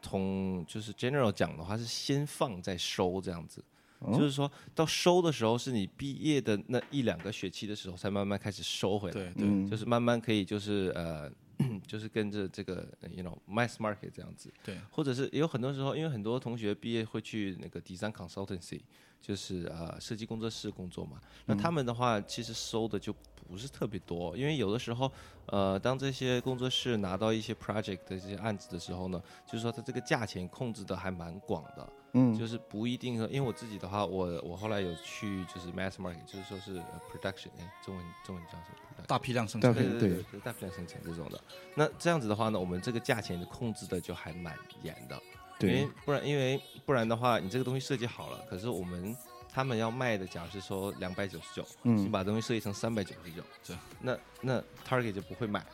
[0.00, 3.62] 从就是 general 讲的话，是先放再收这样子，
[3.98, 4.16] 哦。
[4.16, 9.48] 就是说到收的时候，是你毕业的那一两个学期的时候，才慢慢开始收回来，对对。
[9.48, 11.30] 嗯，就是慢慢可以就是呃，
[11.87, 14.77] 就是跟着这个呃 you know mass market 这样子，对。
[14.90, 18.81] 或者是也有很多时候，因为很多同学毕业会去那个 design consultancy，
[19.21, 21.21] 就是呃设计工作室工作嘛。
[21.47, 23.12] 那他们的话，其实收的就
[23.49, 25.11] 不是特别多，因为有的时候，
[25.47, 39.05] 呃，当这些工作室拿到一些 project 的这些案子的时候呢，就是说它这个价钱控制的还蛮广的，嗯，就是不一定说，因为我自己的话，我我后来有去就是 mass market，就是说是、呃 production，哎，中文中文叫什么？
[39.07, 39.73] 大批量生产。
[39.73, 41.40] 批，对对对对，大批量生产这种的。
[41.75, 45.21] 那这样子的话呢，我们这个价钱控制的就还蛮严的，
[45.61, 49.16] 因为，不然因为不然的话，你这个东西设计好了，可是我们
[49.51, 55.64] 他们要卖的，假如是说两百九十九，你嗯，把东西设计成三百九十九这，那那 Target 就不会买，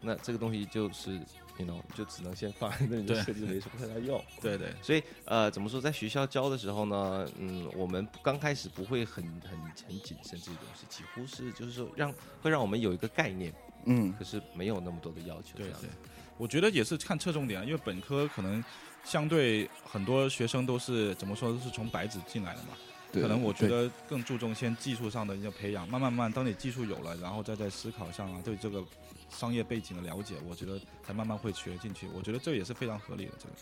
[0.00, 1.20] 那这个东西就是
[1.58, 4.22] ，you know，就只能先放， 那你的对设计没什么太大用。
[4.40, 13.52] 对对所以呃，怎么说，在学校教的时候呢，嗯，我们刚开始不会很很很谨慎这些东西，几乎是就是说让会让我们有一个概念，
[13.84, 15.88] 嗯，可是没有那么多的要求这对对样子。，
[16.36, 18.62] 我觉得也是看侧重点，因为本科可能
[19.04, 22.68] 相对很多学生都是怎么说，都是从白纸进来的嘛。
[23.10, 28.84] 对可能我觉得更注重先技术上的一个培养，慢慢慢，当你技术有了，然后再在思考上啊，对这个
[29.30, 32.06] 商业背景的了解，我觉得才慢慢会学进去。
[32.14, 33.32] 我觉得这也是非常合理的。
[33.38, 33.54] 这个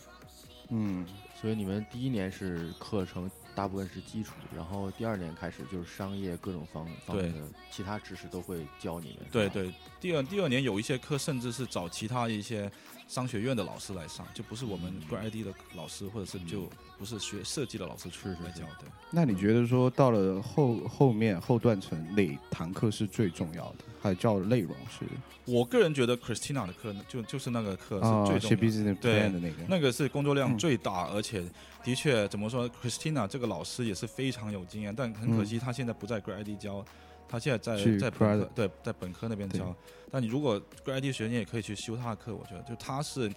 [0.69, 1.07] 嗯，
[1.39, 7.39] 所以你们第一年是课程大部分是基础，然后第二年开始就是商业各种方方面的
[7.71, 9.19] 其他知识都会教你们。
[9.31, 12.69] 对对，第二第二年有一些课甚至是找其他一些
[13.07, 18.43] 商学院的老师来上，就不是我们 grad 的老师，或者是就不是学设计的老师出是是是。
[18.43, 18.61] 来教。
[18.61, 23.85] 的，那你觉得说到了后后面后段程哪堂课是最重要的？
[24.01, 25.05] 还有教的内容是？
[25.45, 28.57] 我个人觉得 Christina 的课呢，就就是那个课是最重要的。
[28.57, 30.57] business 对 plan 的那个，那个是工作量嗯。
[30.57, 31.43] 最大，而且
[31.83, 36.85] 的确怎么说，Christina 这个老师也是非常有经验，但很可惜他现在不在 grad 教，
[37.27, 39.75] 他现在在在本科对在本科那边教。
[40.09, 43.29] 但你如果 grad 学你也可以去修他的课，我觉得就他是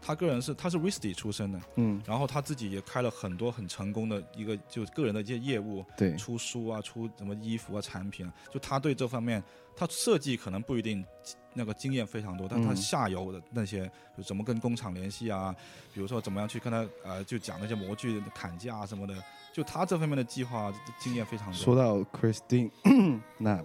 [0.00, 9.42] 他个人是他是 Wisty 出身的，嗯，然后他自己也开了很多很成功的一个就个人的一些业务，对，出书啊，出什么衣服啊、产品啊，就他对这方面，
[9.76, 11.04] 他设计可能不一定
[11.52, 15.54] 那个经验非常多，但他嗯下游的那些，就怎么跟工厂联系啊，
[15.92, 19.14] 比如说怎么样去跟他呃，就讲那些模具砍价啊什么的，
[19.54, 21.54] 就他这方面的计划经验非常多。
[21.54, 22.70] 说到 Christine，
[23.38, 23.62] 那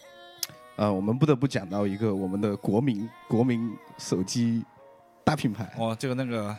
[0.76, 4.64] 呃，我们不得不讲到一个我们的国民国民手机
[5.24, 6.56] 大品牌，哦，这个那个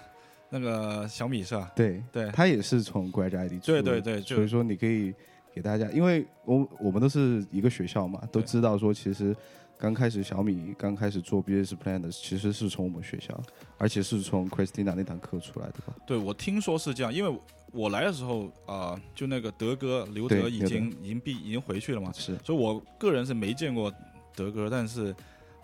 [0.52, 1.72] 那个小米是吧？
[1.76, 5.16] 对，对它也是从 Grad ID 出的对对对所以说你可以
[5.52, 9.36] 给大家，因为我我们都是一个学校嘛，都知道说其实
[9.80, 13.42] 刚开始小米刚开始做 business plan 的，其实是从我们学校，
[13.78, 15.94] 而且是从 Christina 那堂课出来的吧？
[16.06, 17.40] 对，我听说是这样，因为
[17.72, 23.90] 我来的时候啊、呃就那个德哥刘德已经已经毕已经回去了嘛，是，所以我个人是没见过
[24.36, 25.16] 德哥，但是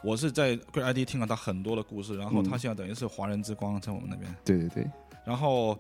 [0.01, 2.43] 我是在 Great ID 听了他很多的故事，然后嗯。
[2.49, 4.89] 他现在等于是华人之光在我们那边，对对对，
[5.25, 5.78] 然后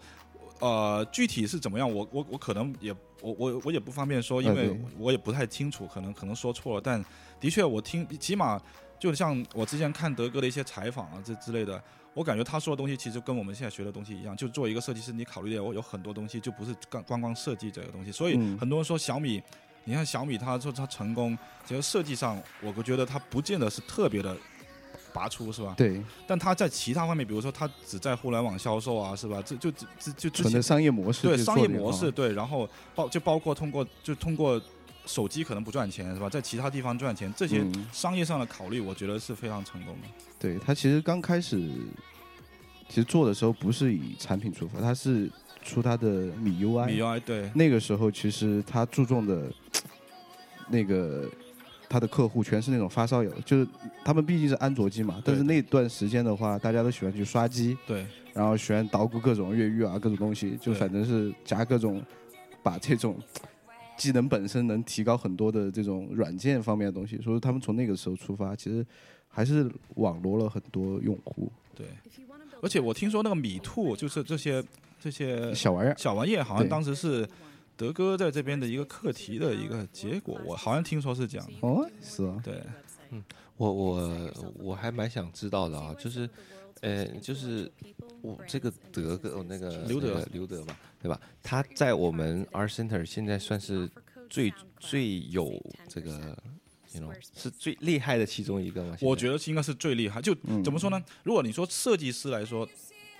[0.59, 7.03] 呃具体是怎么样，我我我可能也我我我也不方便说，因为我也不太清楚，可能可能说错了，但
[7.39, 8.61] 的确我听起码
[8.99, 11.81] 就像我之前看德哥的一些采访啊这之类的。
[12.13, 18.09] 我感觉他说的东西其实跟我们现在学的东西一样，就作为一个设计师，你考虑的有有很多东西，就不是光光光设计这个东西。
[18.09, 19.43] 所以嗯很多人说小米，
[19.83, 24.33] 你看小米，他说他成功，其实设计上，我觉得他不见得是特别的
[25.15, 25.73] 拔出，是吧？
[25.77, 29.41] 对，但他在其他方面，比如说他只在互联网销售啊，是吧？
[29.45, 34.61] 这就就就纯的商业模式对商业模式，对，然后包就包括通过就通过
[35.05, 36.29] 手机可能不赚钱，是吧？
[36.29, 40.07] 在其他地方赚钱，这些嗯商业上的考虑，我觉得是非常成功的。
[40.37, 41.57] 对他其实刚开始，
[42.89, 45.31] 其实做的时候不是以产品出发，他是
[45.63, 49.51] 出他的米 UI，米 UI 对那个时候其实他注重的，
[50.67, 51.29] 那个
[51.87, 53.67] 他的客户全是那种发烧友，就是
[54.03, 58.05] 他们毕竟是安卓机嘛，但是那段时间的话，大家都喜欢去刷机，对。
[58.33, 62.03] 然后喜欢捣鼓各种越狱啊，各种东西，就反正是加各种，
[62.61, 63.17] 把这种
[63.95, 68.85] 技能本身能提高很多的这种软件方面的东西，所以他们从那个时候出发，其实
[69.29, 71.49] 还是网罗了很多用户。
[71.73, 71.87] 对，
[72.61, 74.61] 而且我听说那个米兔就是这些
[74.99, 77.25] 这些小玩意儿，小玩意儿，好像当时是
[77.77, 81.47] 德哥在这边的一个课题的一个结果，我好像听说是这样。
[81.61, 82.63] 哦，是啊，对，
[83.11, 83.23] 嗯
[83.57, 86.29] 我我我还蛮想知道的啊，就是，
[86.81, 87.71] 呃，就是
[88.21, 91.19] 我这个德哥哦那个刘德那个刘德嘛，对吧？
[91.41, 93.89] 他在我们 R Center 现在算是
[94.29, 96.37] 最最有这个
[96.91, 98.97] ，you know 是最厉害的其中一个吗？
[98.99, 100.21] 我觉得应该是最厉害。
[100.21, 101.01] 就嗯怎么说呢？
[101.23, 102.67] 如果你说设计师来说，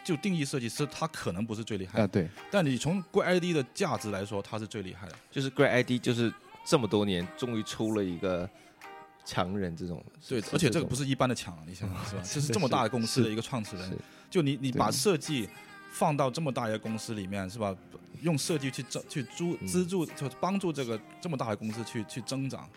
[0.05, 5.15] 就定义设计师，他可能不是最厉害啊，对，但你从贵 ID 的价值来说，他是最厉害的。
[5.31, 6.31] 就是 Great ID，就是
[6.63, 8.47] 这么多年终于出了一个
[9.25, 12.21] 强人这种，对，而且这个不是一般的强，你想想是吧？
[12.23, 13.97] 这是是这么大的公司的一个创始人，
[14.29, 15.49] 就你你把设计
[15.91, 17.75] 放到这么大一个公司里面是吧？
[18.21, 22.69] 用设计去增去助嗯资助，就帮助这个这么大的公司去去增长。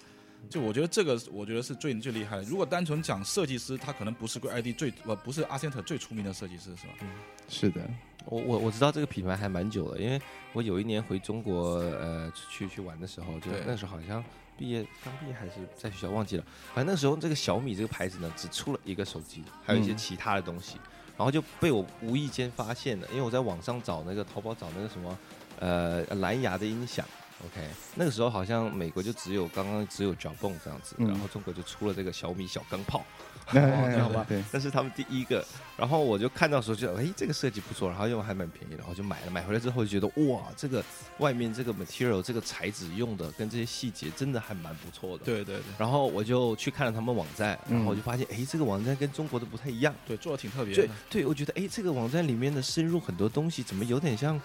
[0.49, 2.43] 就我觉得这个，我觉得是最最厉害的。
[2.43, 6.95] 如果单纯讲设计师，他可能不是 Great ID 最呃不是阿森特最出名的设计师，是吧？
[7.01, 7.09] 嗯
[7.49, 7.81] 是的，
[8.27, 10.21] 我我我知道这个品牌还蛮久了，因为
[10.53, 14.23] 我有一年回中国呃去去玩的时候，就那时候好像
[14.57, 20.77] 毕业刚毕业还是在学校忘记了，反正那时候这个小米这个牌子呢只出了一个手机，还有一些嗯其他的东西，
[21.17, 25.19] 然后就被我无意间发现了，因为我在网上找那个淘宝找那个什么
[25.61, 27.07] 呃蓝牙的音响。
[27.45, 30.15] OK，那个时候好像美国就只有刚刚只有 o
[30.49, 33.05] n 这样子，嗯然后中国就出了这个小米小钢炮，
[33.55, 35.45] 哎 知道吧对，那是他们第一个。
[35.77, 39.31] 然后我就看到时候就，哎，这个设计不错，然后又还蛮便宜，然后就买了。
[39.31, 40.85] 买回来之后就觉得，哇，这个
[41.19, 45.25] 外面这个 material 这个材质用的跟这些细节真的还蛮不错的。。
[45.25, 49.95] 对对对然后我就去看了他们网站，然后我嗯就发现，哎，这个网站跟中国的不太一样。
[50.05, 50.95] 对，做的挺特别对的。
[51.09, 54.41] 对，我觉得，哎，这个网站里面的深入很多东西，怎么有点像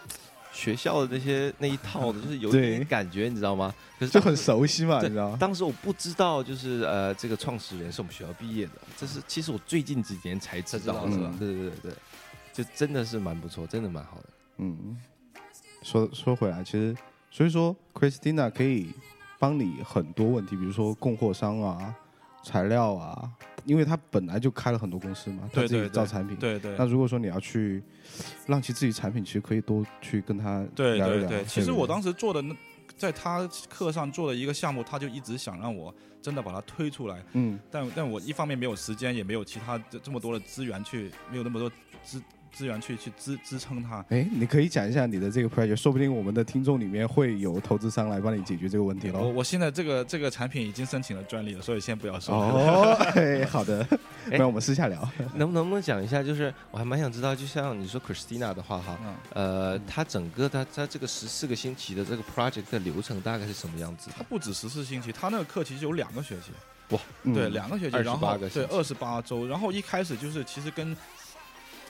[0.53, 3.73] 学校的那些那一套的，就是有一点感觉，你知道吗？
[3.99, 5.37] 可是就很熟悉嘛，你知道吗？
[5.39, 11.91] 当时我不知道，就是呃，这个创始人是我们学校毕业的，这是其实我最近几年才知道的，才知道是吧对对对对，
[12.53, 14.23] 就真的是蛮不错，真的蛮好的。
[14.57, 14.95] 嗯，
[15.81, 16.95] 说说回来，其实
[17.31, 18.91] 所以说，Christina 可以
[19.39, 21.93] 帮你很多问题，比如说供货商啊、
[22.43, 23.31] 材料啊，
[23.65, 26.35] 因为他本来就开了很多公司嘛，他自己对对对造产品。
[26.37, 27.81] 对对那如果说你要去
[28.45, 31.29] 让其自己产品，其实可以多去跟他对聊一聊。
[31.29, 32.55] 对对，其实我当时做的那，
[32.97, 41.71] 在他课上做的一个项目，他就一直想让我真的把它推出来，嗯但但我一方面没有时间，也没有其他这这么多的资源去，没有那么多
[42.03, 42.21] 资
[42.53, 44.05] 资源去去支支撑它。
[44.09, 49.19] 哎，你可以讲一下你的这个 project，说不定我们的听众里面会有投资商来帮你解决这个问题喽。
[49.19, 52.35] 我我现在这个这个产品已经申请了专利了，所以先不要说。
[52.35, 53.85] 哦，哎， 好的，
[54.31, 55.01] 那我们私下聊。
[55.35, 56.21] 能不能不能讲一下？
[56.21, 64.15] 就是我还蛮想知道，就像你说 Christina 的话哈，嗯，呃，它整个它它这个十四个星期的这个 project 的流程大概是什么样子的？
[64.17, 66.51] 它不止十四星期，它那个课其实有两个学期，
[66.89, 66.99] 哇
[67.33, 70.95] 对，两个学期，然后对二十八周，然后一开始就是其实跟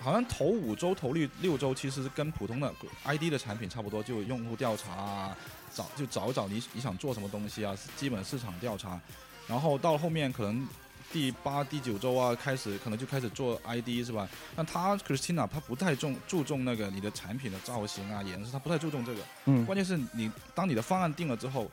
[0.04, 2.72] 好像头五周、头六六周其实跟普通的
[3.06, 5.38] ID 的产品差不多，就用户调查啊，
[5.74, 9.00] 找就找一找你你想做什么东西啊，基本市场调查，
[9.48, 10.68] 然后到后面可能。
[11.12, 14.28] 第八、第九周啊，开始可能就开始做 ID 是吧？
[14.56, 19.20] 那他 Christina 他不太重注重那个你的产品的造型啊、颜色，他不太注重这个。
[19.46, 21.70] 嗯关键是你当你的方案定了之后，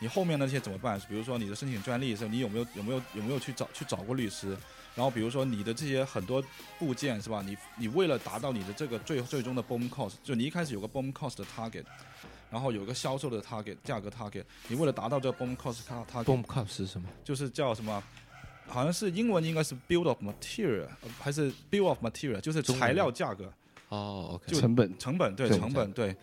[0.00, 1.00] 你后面那些怎么办？
[1.08, 4.56] 比如说你的申请专利的时候，你有没有有没有有没有去找去找过律师？
[4.94, 6.42] 然后比如说你的这些很多
[6.78, 7.42] 部件是吧？
[7.46, 11.84] 你你为了达到你的这个最最终的 BOM cost，就你一开始有个 BOM cost 的 target，
[12.50, 16.24] 然后有个销售的 target 价格 target，你为了达到这个 BOM cost target。
[16.24, 17.08] BOM cost 是什么？
[17.24, 18.02] 就是叫什么？
[18.66, 23.52] 好像是英文应该是 build of material，呃还是 build of material，就是材料价格。
[23.88, 26.14] 哦，OK，就成本成本对对成本对，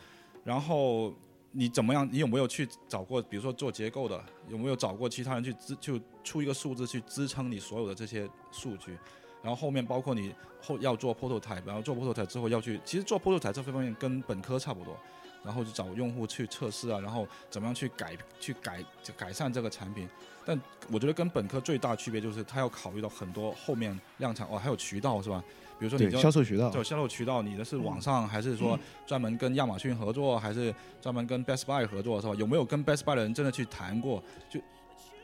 [0.45, 1.13] 然后
[1.59, 2.07] 你怎么样？
[2.11, 8.95] 你有没有去找过，比如说做结构的，有没有找过其他人去支就出一个数字去支撑你所有的这些数据？
[9.41, 14.95] 然后后面包括你后要做 prototype，然后做 prototype 之后要去，其实做 prototype 这方面跟本科差不多，
[15.43, 20.07] 然后就找用户去测试啊，然后怎么样去改去改就改善这个产品。
[20.45, 20.61] 但
[20.91, 25.43] 我觉得跟本科最大区别就是它要考虑到很多后面量产哦，还有渠道是吧？
[25.79, 32.33] 比如说你销售渠道就销售渠道，你的是网上还是说专门跟亚马逊合作，还是专门跟 Best Buy 合作，是吧？
[32.35, 34.23] 有没有跟 Best Buy 的人真的去谈过？
[34.49, 34.59] 就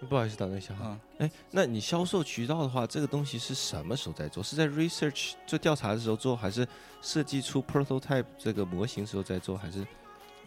[0.09, 0.87] 不好意思，打断一下哈。
[0.87, 4.43] 啊、哎，那你销售渠道的话，这个东西是什么时候在做？
[4.43, 6.67] 是在 research 做调查的时候做，还是
[7.01, 9.85] 设计出 prototype 这个模型时候在做，还是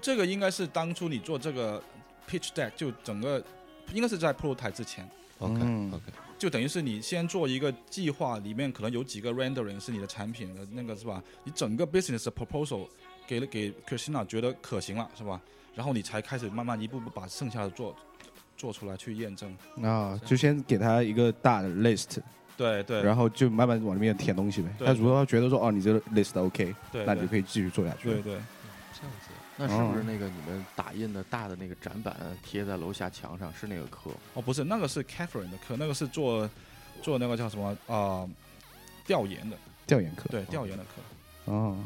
[0.00, 1.82] 这个应该是当初你做这个
[2.28, 3.42] pitch deck 就整个
[3.94, 6.02] 应该是在 prototype 之前，OK、嗯 OK？
[6.38, 11.22] 就等于是你先做一个计划，里面可能有几个 rendering 是你的产品的那个是吧？
[11.44, 12.86] 你整个 business 的 proposal
[13.26, 15.40] 给了给 Christina 觉得可行了是吧？
[15.74, 17.94] 然后你才开始慢慢一步步把剩下的做
[18.56, 19.54] 做出来去验证。
[19.82, 22.18] 啊，就先给他一个大的 list，
[22.56, 24.68] 对对，然后就慢慢往里面填东西呗。
[24.78, 28.10] 他如果觉得说哦，你这个 list OK，对那你就可以继续做下去。
[28.10, 28.32] 对对，
[28.94, 29.30] 这样子。
[29.58, 34.10] 那是不是那个你们打印的大的那个展板贴在楼下墙上是那个课？
[34.34, 36.48] 哦不是，那个是 Catherine 的课，那个是做
[37.02, 38.28] 做那个叫什么啊、
[39.06, 40.28] 调研的，调研课。
[40.30, 41.52] 对调研的课。
[41.52, 41.78] 哦，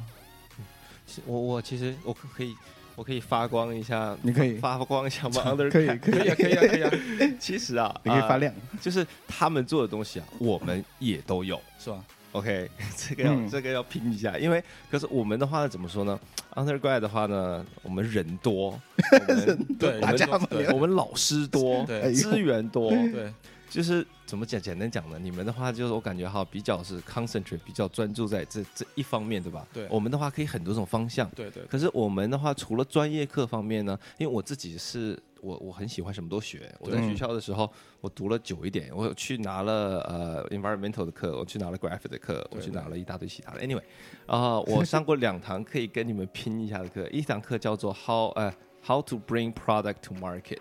[1.26, 2.56] 我我其实我可可以
[2.96, 6.90] 我可以发光一下，你可以发光一下 吗可以可以，可以啊，可以啊，可以啊，
[7.38, 8.52] 其实啊，啊你可以发亮。
[8.80, 11.60] 就是他们做的东西啊，我们也都有。
[11.78, 12.04] 是吧？
[12.32, 13.48] OK， 这个要、嗯。
[13.48, 16.18] 这个要拼一下，因为可是我们的话怎么说呢
[16.54, 18.80] ？Undergrad 的话呢，我们人多，
[19.78, 20.40] 对，我们家嘛
[20.72, 22.12] 我们老师多，对。
[22.12, 23.32] 资源多，对。
[23.68, 24.60] 就是怎么讲？
[24.60, 29.64] 简单讲呢，你们的话就是我感觉哈，比较是 concentrate，比较专注在这这一方面，对吧？
[29.72, 29.86] 对。
[29.88, 31.30] 我们的话可以很多种方向。
[31.36, 31.62] 对对。
[31.66, 36.72] 可是我们的话，除了专业课方面呢，因为我自己是我我很喜欢什么都学。
[36.78, 37.70] 我在学校的时候，
[38.00, 43.60] 我读了久一点，我有去拿了呃 environmental 的课，我去拿了 graphic 的课，我去拿了一大堆其他的。
[43.60, 43.82] Anyway，
[44.26, 48.52] 啊、我上过两堂可以跟你们拼一下的课，一堂课叫做 how 呃
[48.84, 50.58] how to bring product to market。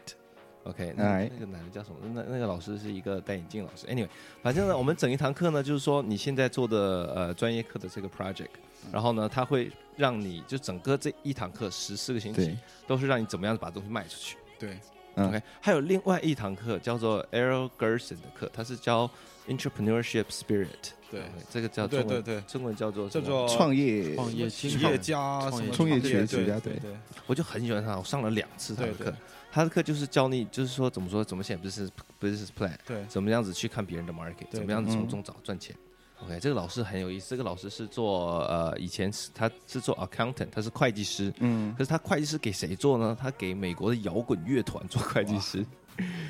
[0.63, 1.97] OK，那哎那个男的叫什么？
[2.13, 3.87] 那那个老师是一个戴眼镜老师。
[3.87, 4.09] Anyway，
[4.43, 8.49] 反正呢，我们整一堂课呢，就是说你现在做的呃专业课的这个 project，
[8.91, 14.37] 然后呢，他会让你就整个这一堂课十四个星期，都是让你怎么样把东西卖出去。
[14.59, 14.77] 对，
[15.15, 15.27] 嗯。
[15.27, 19.09] OK，还有另外一堂课叫做 Errol Gerson 的课，他是教
[19.47, 20.67] entrepreneurship spirit。
[21.09, 21.21] 对。
[21.21, 22.21] OK，这个叫中文，对。
[22.21, 23.25] 对对，中文叫做什么？
[23.25, 24.13] 叫做创业。
[24.15, 26.79] 创业企业家创业什么创业家对对。
[26.79, 26.91] 对
[27.25, 29.13] 我就很喜欢他，我上了两次他的课。
[29.51, 31.89] 他的课就是教你，就是说怎么说，怎么写 business
[32.21, 33.03] business plan，对。
[33.05, 35.09] 怎么样子去看别人的 market，怎么样子从嗯。
[35.09, 35.75] 中找赚钱。
[36.23, 37.29] OK，这个老师很有意思。
[37.29, 41.33] 这个老师是做呃，以前是他是做 accountant，他是会计师。
[41.39, 43.17] 嗯，可是他会计师给谁做呢？
[43.19, 45.65] 他给美国的摇滚乐团做会计师。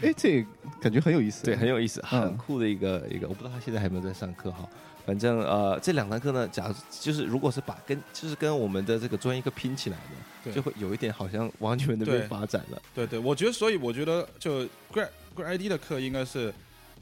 [0.01, 0.45] 哎，这
[0.81, 1.43] 感觉很有意思。
[1.43, 3.27] 对，很有意思，嗯很酷的一个一个。
[3.27, 4.67] 我不知道他现在还有没有在上课哈。
[5.05, 10.13] 反正呃，这两堂课呢，假如就是如果是把跟就是跟我们的这个专业课拼起来的，
[10.43, 12.79] 对就会有一点好像往你们那边发展了。
[12.93, 14.61] 对对，我觉得，所以我觉得就
[14.93, 16.53] grad grad ID 的课应该是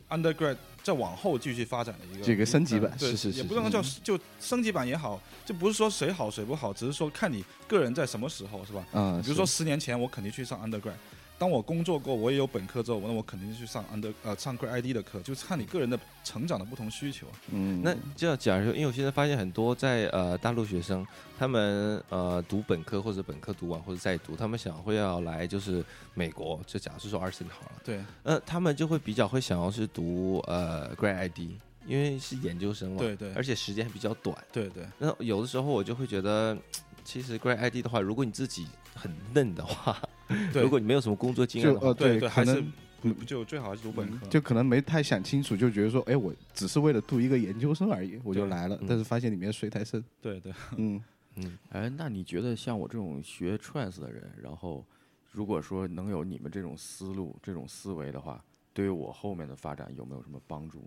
[0.10, 0.56] undergrad
[0.88, 8.86] 再往后继续发展的一个这个升级版嗯对是是是也不能叫就升级版也好，就不是说谁好谁不好，只是说看你个人在什么时候是吧？
[8.94, 10.94] 嗯，比如说十年前我肯定去上 undergrad，
[11.40, 17.28] 当我工作过，我也有本科之后，那我肯定去上 under 呃上 grad ID 的课，就是看你个人的成长的不同需求。
[17.52, 21.06] 嗯，那就要假如，因为我现在发现很多在呃大陆学生，
[21.38, 25.86] 他们呃读本科或者本科读完或者再读，他们想会要来就是
[26.16, 28.00] 美国，就假如说 Arson 好了，对。
[28.24, 31.40] 呃，他们就会比较会想要是读呃 Grad ID，
[31.86, 33.32] 因为是研究生嘛，对对。
[33.34, 34.36] 而且时间还比较短。
[34.52, 34.86] 对对。
[34.98, 36.58] 那有的时候我就会觉得，
[37.04, 38.66] 其实 Grad ID 的话，如果你自己
[38.98, 39.98] 很嫩的话，
[40.52, 42.64] 对，如果你没有什么工作经验的话就呃，对还是
[43.04, 44.28] 能就最好还是读本科。
[44.28, 50.04] 就可能没太想清楚，就觉得说，哎，我只是为了读一个研究生而已，我就来了嗯，但是发现里面水太深。
[50.22, 51.02] 对对，嗯，
[51.36, 54.84] 嗯，哎，那你觉得像我这种学 trans 的人，然后
[55.32, 58.44] 如果说能有你们这种思路、这种思维的话，
[58.74, 60.84] 对于我后面的发展有没有什么帮助？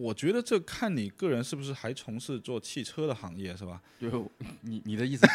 [0.00, 3.80] 我觉得这看你个人是不是还从事做汽车的行业是吧？
[4.00, 4.30] 就
[4.62, 5.26] 你你的意思，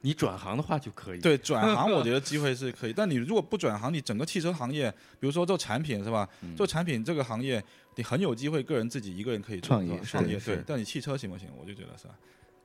[0.00, 4.90] 你转行的话就可以？，对，转 行我觉得机会是可以，但你如果不转行，你整个汽车行业，
[5.20, 6.28] 比如说做产品是吧？
[6.42, 7.62] 嗯做产品这个行业，
[7.94, 11.48] 你很有机会个人自己一个人可以创业创业对但你汽车行不行？
[11.56, 12.14] 我就觉得是吧？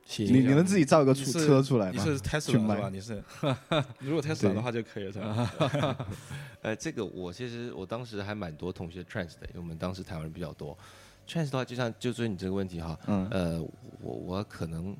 [0.04, 1.92] 谢你你能自己造一个出车出来吗？
[1.94, 2.88] 你是去 Tesla 吧？
[2.90, 3.22] 你是，
[4.00, 6.06] 如果 Tesla 的话就可以了是吧？
[6.62, 10.76] 呃，这个我其实我当时还蛮多同学 trans 的，因为我们当时台湾人比较多。
[11.28, 13.28] Trans 的话，就像就追你这个问题哈，嗯。
[13.30, 13.62] 呃，
[14.00, 14.96] 我我可能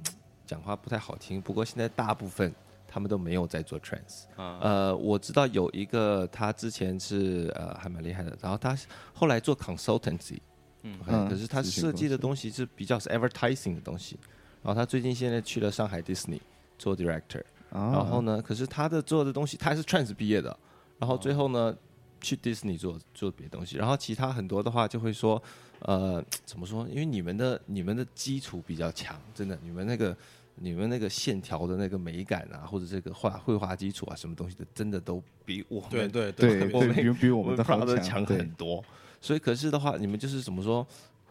[0.46, 2.54] 讲话不太好听，不过现在大部分
[2.86, 4.24] 他们都没有在做 trans。
[4.36, 8.76] 啊，呃，我知道有一个他之前是呃还蛮厉害的，然后他
[9.12, 10.38] 后来做 consultancy，
[10.82, 10.98] 嗯。
[11.28, 14.18] 可是他设计的东西是比较是 advertising 的东西，
[14.62, 16.40] 然后他最近现在去了上海 Disney
[16.78, 20.56] 做 director，啊，然后呢，可是他的做的东西，他还是 trans 毕业的，
[20.98, 21.76] 然后最后呢，
[22.20, 25.42] 去 Disney 做做别的东西，然后其他很多的话就会说，
[25.80, 26.88] 呃，怎么说？
[26.88, 30.16] 因为你们的你们的基础比较强，真的，你们那个
[30.56, 38.84] 你们那个线条的那个美感啊，或者这个画绘画基础啊，什么东西的，真的都比我们对对对我们对，比比我我们们的强很多。
[39.20, 40.86] 所以可是的话，你们就是怎么说？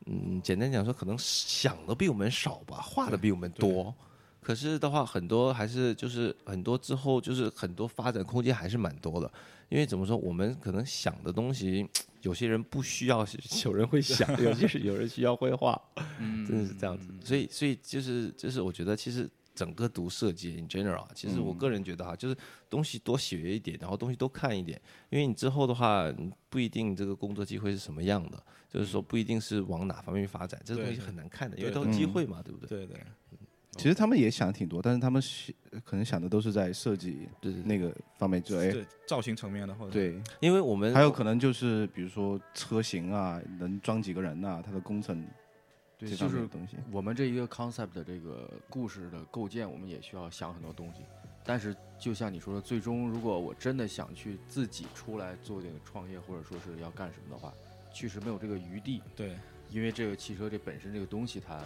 [0.10, 3.94] 嗯，简单讲说，可能想的比我们少吧，画的比我们多。
[4.42, 9.30] 可是的话，很多还是就是很多之后就是很多发展空间还是蛮多的。
[9.70, 11.88] 因为怎么说，我们可能想的东西，
[12.22, 13.26] 有些人不需要，
[13.66, 15.80] 有人会想，有些是有人需要绘画，
[16.20, 17.10] 嗯真的是这样子。
[17.24, 21.58] 所以，所以就是就是，我觉得其实整个读设计 in general，啊其实我嗯。
[21.58, 22.36] 个人觉得哈，就是
[22.70, 26.06] 东西多学一点，然后东西多看一点，因为你之后的话
[26.50, 32.14] 不一定这个工作机会是什么样的，就是说不一定是往哪方面发展，这个东西很难看的，因为都是机嗯。
[32.14, 32.86] 会嘛，对不对？
[32.86, 33.02] 对对，
[33.78, 35.56] 其实他们也想挺多，但是他们想
[35.86, 37.30] 可能想的都是在设计
[37.64, 45.24] 那个方面，就哎，对造型层面的或者对，因为我们还有可能就是比如说车型啊，能装几个人呐、它的工程
[45.98, 46.78] 对，这就是东西。
[46.92, 51.02] 我们这一个 concept 的这个故事的构建，我们也需要想很多东西。
[51.46, 57.54] 但是就像你说的，最终如果我真的想去自己出来做点创业，或者说是要干什么的话，
[57.94, 59.36] 确实没有这个余地，对。
[59.70, 61.60] 因为这个汽车这本身这个东西它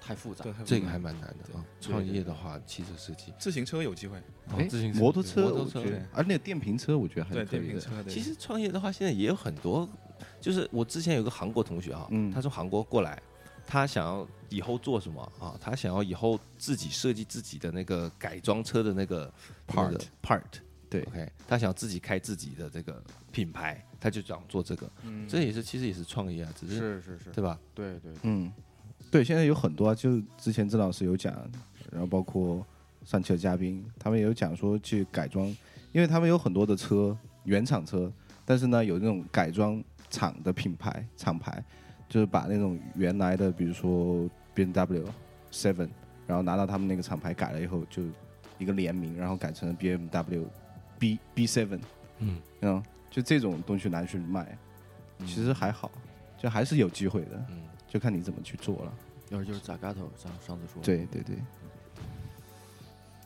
[0.00, 0.44] 太复杂。
[0.64, 1.64] 这个还蛮难的啊。
[1.80, 4.16] 创业的话，汽车设计，自行车有机会，
[4.48, 5.80] 哎哦自行车摩托车，摩托车。
[5.80, 7.50] 我觉得，而那个电瓶车，我觉得还可以的。
[7.50, 9.88] 电瓶车，其实创业的话，现在也有很多，
[10.40, 12.30] 就是我之前有个韩国同学哈，嗯。
[12.32, 13.20] 他从韩国过来，
[13.66, 15.56] 他想要以后做什么啊？
[15.60, 19.32] 他想要以后自己设计自己的那个改装车的那个
[19.68, 20.42] part part，
[20.88, 21.02] 对。
[21.02, 25.28] OK，他想要自己开自己的这个品牌，他就想做这个，嗯。
[25.28, 27.58] 这也是其实也是创业啊，只是是是是，对吧？
[27.74, 28.52] 对对，嗯，
[29.10, 31.34] 对，现在有很多啊，就之前郑老师有讲，
[31.90, 32.64] 然后包括
[33.04, 35.46] 上期的嘉宾，他们也有讲说去改装，
[35.92, 38.12] 因为他们有很多的车原厂车，
[38.44, 41.62] 但是呢有那种改装厂的品牌厂牌，
[42.08, 45.04] 就是把那种原来的，比如说 B N W
[45.50, 45.88] Seven，
[46.26, 48.04] 然后拿到他们那个厂牌改了以后，就
[48.58, 50.46] 一个联名，然后改成了 B M W
[50.98, 51.80] B B Seven，
[52.18, 54.56] 嗯，嗯，就这种东西拿去卖，
[55.20, 55.90] 其实还好，
[56.38, 57.56] 就还是有机会的，嗯，
[57.90, 58.92] 就看你怎么去做了。
[59.28, 61.36] 要是就是 Zagato 上上次说对对对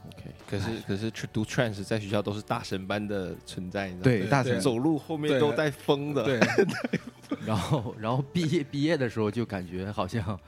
[0.08, 4.18] ，，OK，可是可是去读 trans 在学校都是大神般的存在，你知道吗？
[4.18, 4.60] 对，大神。
[4.60, 6.40] 走路后面都带风的，对，
[7.46, 10.38] 然后然后毕业毕业的时候就感觉好像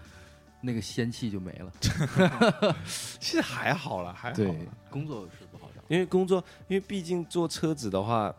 [0.61, 1.73] 那个仙气就没了，
[3.19, 4.47] 其实还好了，还好对。
[4.49, 4.55] 啦。
[4.91, 5.83] 工作是不好找。
[5.89, 8.35] 因为工作，因为毕竟做车子的话，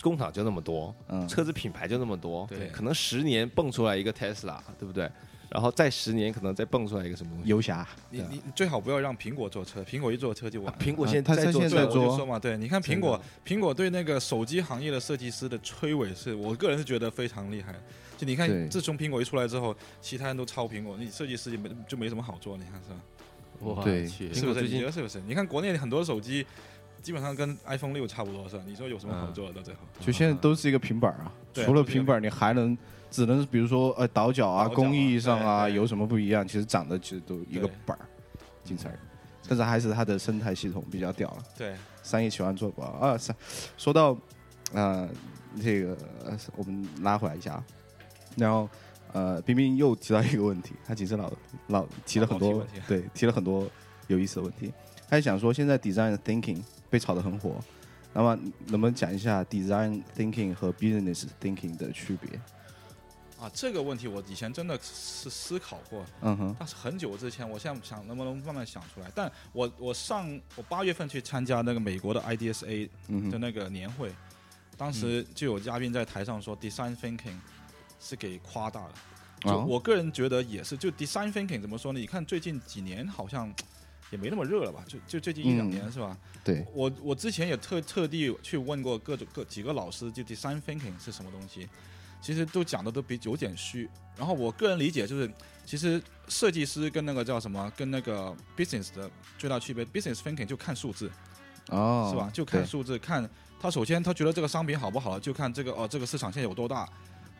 [0.00, 5.10] 工厂就那么多，嗯，车子品牌就那么多，对可能十年蹦出来一个 Tesla，对不对？
[5.50, 7.48] 然后再十年可能再蹦出来一个什么东西。
[7.48, 10.78] 游侠，你你你最好不要让苹果做车，苹果一做车就完了。
[10.78, 17.74] 苹果现在在做我就说嘛，对，你看苹果，苹果对那个手机行业的设计师的摧毁是，我个人是觉得非常厉害。
[18.18, 23.00] 就你看，自从苹果一出来之后，其他人都抄苹果，你设计师就没就没什么好做，你看是吧？
[23.60, 24.40] 我对去，是不是？
[24.42, 25.18] 苹果最近你觉得是不是？
[25.26, 26.44] 你看国内很多手机，
[27.02, 28.62] 基本上跟 iPhone 六差不多，是吧？
[28.66, 29.80] 你说有什么好做的到最后？
[30.00, 32.76] 就现在都是一个平板儿啊，除了平板儿，你还能
[33.10, 36.46] 只能比如说呃倒角啊、工艺上啊有什么不一样？
[36.46, 38.04] 其实长得其实都一个板儿，
[38.64, 38.98] 仅此而已。
[39.48, 43.16] 但是还是它的生态系统比较屌了，对，商业喜欢做广告啊。
[43.16, 43.34] 三
[43.78, 44.14] 说到
[44.74, 45.08] 呃
[45.62, 45.96] 这个，
[46.26, 47.64] 呃我们拉回来一下啊，
[48.36, 48.68] 然后
[49.14, 51.32] 呃冰冰又提到一个问题，他其实老
[51.68, 53.66] 老提了很多问题对提了很多
[54.08, 54.70] 有意思的问题，
[55.08, 56.60] 他就想说现在 design thinking
[56.90, 57.56] 被炒得很火，
[58.12, 58.34] 那么
[58.66, 62.40] 能不能讲一下 design thinking 和 business thinking 的区别？
[63.40, 69.08] 啊，这个问题我以前真的是思考过，嗯哼，但是很久之前，我现在想能不能慢慢想出来。
[69.14, 72.88] 但我我上我八月份去参加那个美国的 IDSA
[73.30, 74.12] 的那个年会，
[74.76, 77.38] 当时就有嘉宾在台上说 design thinking
[78.00, 78.92] 是给夸大了。
[79.42, 82.00] 就哦我个人觉得也是，就 design thinking 怎么说呢？
[82.00, 83.54] 你看最近几年好像
[84.10, 84.84] 也没那么热了吧？
[84.86, 86.16] 就就最近一两嗯年是吧？
[86.44, 91.68] 对，我我之前也特特地去问过各种各几个老师，就 design thinking 是什么东西，
[92.22, 93.88] 其实都讲的都比有点虚。
[94.16, 95.30] 然后我个人理解就是，
[95.64, 101.10] 其实设计师跟那个叫什么，跟那个 business 的最大区别，business thinking 就看数字，
[101.68, 102.30] 哦，是吧？
[102.32, 103.28] 就看数字，看
[103.60, 106.88] 他首先他觉得这个商品好不好，就看这个哦，这个市场现在有多大，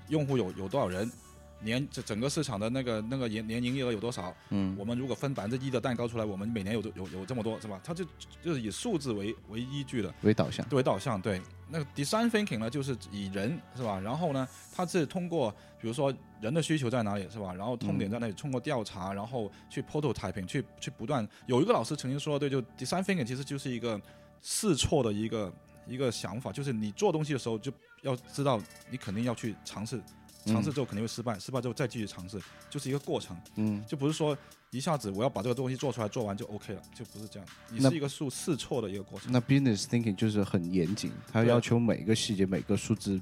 [0.09, 1.11] 用户有有多少人。
[1.61, 4.35] 年这整个市场的那个那个年年营业额有多少？
[4.51, 7.81] 嗯我们如果分百分之一的蛋糕出来，我们每年有有有这么多，是吧？
[7.83, 8.05] 它就
[8.43, 10.13] 就是以数字为为依据的。
[10.23, 11.41] 为导向，为导向，对。
[11.71, 14.01] 那个 design thinking 呢，就是以人是吧？
[14.01, 15.51] 然后呢，它是通过
[15.81, 17.53] 比如说人的需求在哪里是吧？
[17.53, 21.29] 然后痛点在哪里，通过调查，然后去 prototyping，去去不断。
[21.47, 24.01] 有一个老师曾经说，对，就 design thinking 其实就是一个
[24.41, 25.53] 试错的一个
[25.87, 28.59] 一个想法，就是你做东西的时候就要知道，
[28.91, 30.01] 你肯定要去尝试，
[30.53, 32.41] 尝试之后肯定会失败，失败之后再继续尝试，
[32.71, 33.37] 就是一个过程。
[33.57, 34.37] 嗯，就不是说
[34.71, 37.49] 一下子我要把这个东西做出来，做完就 OK 了，就不是这样。
[37.71, 39.31] 你是一个数试错的一个过程。
[39.33, 43.21] 那 business thinking 就是很严谨，它要求每个细节、每个数字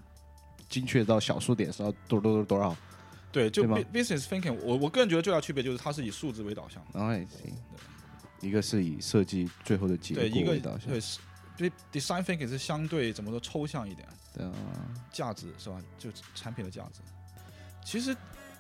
[0.69, 2.77] 精确到小数点上多多多多少。
[3.33, 7.01] 对，就 bu- business thinking，我我个人觉得最大区别就是它是以数字为导向的。
[7.01, 7.55] 哎，行，
[8.41, 11.19] 一个是以设计最后的结对，一个果为导向对，是
[11.57, 14.53] 对 design thinking 是相对怎么说抽象一点，对啊，
[15.13, 15.79] 价值是吧？
[15.99, 17.01] 就产品的价值。
[17.87, 18.15] 其实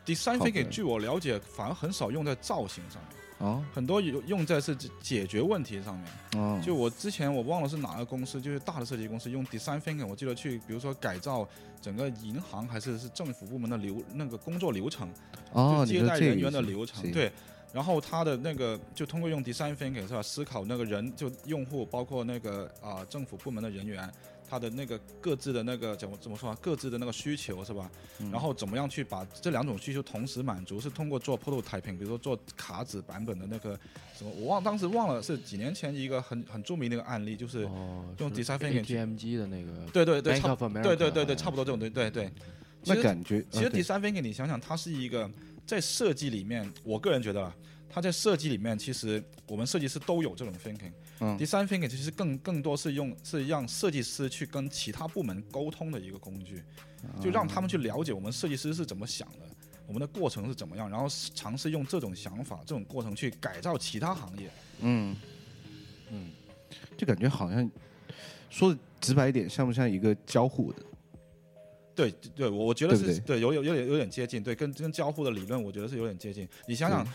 [0.06, 3.16] design thinking 据我了解，反而很少用在造型上面。
[3.38, 6.10] 哦很多有用在是解解决问题上面。
[6.36, 11.46] 哦，就我之前我忘了是哪个公司，就是大的设计公司用 design thinking，我记得去比如说改造
[11.82, 15.06] 整个银行还是是政府部门的流那个工作流程，
[15.52, 17.30] 哦，就接待人员的流程，对。
[17.72, 24.10] 然后他的那个就通过用 design thinking 是吧，思考那个人就用户，包括那个啊、政府部门的人员，
[24.48, 27.90] 他的那个各自的那个怎么怎么说啊，各自的那个需求是吧？
[28.18, 30.80] 嗯然后怎么样去把这两种需求同时满足？
[30.80, 33.78] 是通过做 prototyping，比如说做卡纸版本的那个
[34.16, 42.30] 什么，我忘当时忘了是几年前一个很很著名的一个案例，就是、哦，用是 design thinking 去 ATM 机的那个，对对对，差对对对对，差不多这种对对对。
[42.82, 45.28] 其那实感觉其实 design thinking，你想想，它是一个
[45.66, 47.54] 在设计里面，我个人觉得啊，
[47.88, 50.92] 它在设计里面，其实我们设计师都有这种 thinking。
[51.20, 56.62] 嗯 design thinking 其实更更多是用是让设计师去跟其他部门沟通的一个工具，
[57.20, 59.46] 就让他们去了解我们设计师是怎么想的，
[59.86, 64.50] 我们的过程是怎么样，然后尝试用这种想法、这种过程去改造其他行业。
[64.80, 65.16] 嗯，
[66.10, 66.30] 嗯，
[66.96, 67.70] 就感觉好像
[68.50, 70.82] 说的直白一点，像不像一个交互的？
[71.94, 76.46] 对对，我我觉得是对有有有点有点接近，对，跟跟交互的理论，我觉得是有点接近。
[76.68, 77.06] 你想想，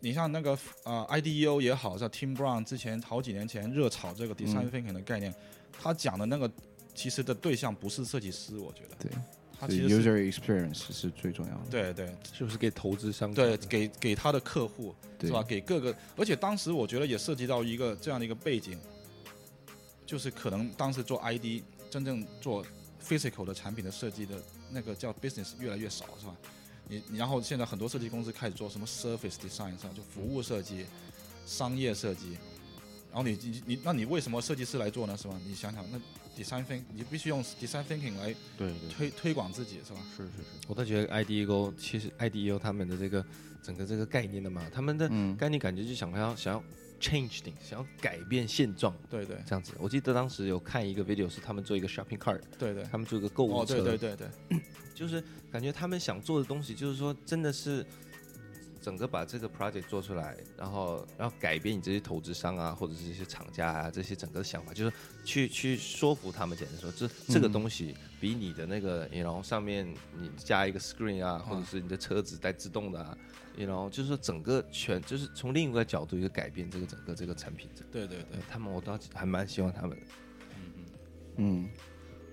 [0.00, 5.34] 你像那个呃 IDEO 也好，像 Tim Brown 之前好几年前热炒这个 design 嗯 thinking 的概念，
[5.72, 6.50] 他讲的那个
[6.94, 9.10] 其实的对象不是设计师，我觉得，对，
[9.58, 11.60] 他其实 user experience 是最重要的。
[11.70, 15.42] 对对是不是给投资商对给给他的客户是吧？
[15.42, 18.78] 给各个，而且当时我觉得也涉及到一个这样的一个背景，
[20.06, 22.64] 就是可能当时做 ID 真正做
[23.04, 24.40] physical 的产品的设计的
[24.70, 26.36] 那个叫 business 越来越少，是吧？
[26.88, 29.90] 你你然后现在很多设计公司开始做什么 surface design 是吧？
[29.94, 30.86] 就服务设计、
[31.46, 32.32] 商业设计，
[33.12, 35.16] 然后你你你那你为什么设计师来做呢？
[35.16, 35.38] 是吧？
[35.46, 35.98] 你想想，那
[36.42, 40.00] design think 你必须用 design thinking 来对对，推推广自己是吧？
[40.16, 43.24] 是是是，我倒觉得 IDEO 其实 IDEO 他们的这个
[43.62, 46.62] 整个这个概念的嘛，他们的嗯概念感觉就想要想要
[47.00, 49.72] change things，想要改变现状对对这样子。
[49.78, 52.82] 我记得当时有看一个 video 是他们做一个 shopping cart，对对。
[52.84, 54.60] 他们做一个购物哦，车，对对对对，
[54.94, 57.84] 就是感觉他们想做的东西，就是说真的是
[58.80, 64.92] 整个把这个 project 做出来，然后然后改变你这些投资商啊，或者是这些厂家啊，这些整个想法，就是
[65.24, 69.86] 去去说服他们，简单说，这这个嗯东西比你的那个，然后上面
[70.18, 73.16] 你加一个 screen 啊，或者是你的车子带自动的啊。
[73.56, 80.06] 然后就是说整个全就是从另一个角度一个改变这个整个这个产品，对对对呃，他们我倒还蛮希望他们的。
[81.38, 81.68] 嗯，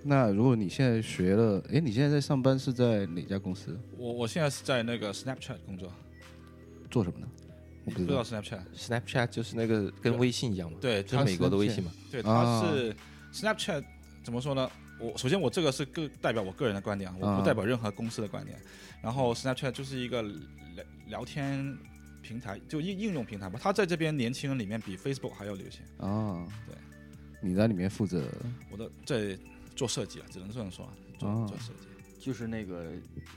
[0.03, 3.75] 那如果你现在学了，哎，你现在在上班是在哪家公司？
[3.97, 5.91] 我我现在是在那个 Snapchat 工作，
[6.95, 7.27] 做什么呢？
[7.83, 8.41] 我不知道不知道。
[8.41, 11.91] Snapchat？Snapchat 就是那个跟微信一样嘛，对，就是美国的微信嘛。
[12.09, 12.95] 对，啊它是
[13.33, 13.83] Snapchat
[14.23, 14.71] 怎么说呢？
[14.97, 18.57] 我首先我这个是个代表我个人的观点啊，我啊不代表任何公司的观点。
[19.03, 21.77] 然后 Snapchat 就是一个聊聊天
[22.21, 23.59] 平台，就应应用平台吧。
[23.61, 25.81] 它在这边年轻人里面比 Facebook 还要流行。
[25.97, 26.77] 啊，对，
[27.41, 28.23] 你在里面负责
[28.71, 29.37] 我的在
[29.75, 31.89] 做设计啊，只能这样说啊，做、啊做设计。
[32.25, 32.87] 就是那个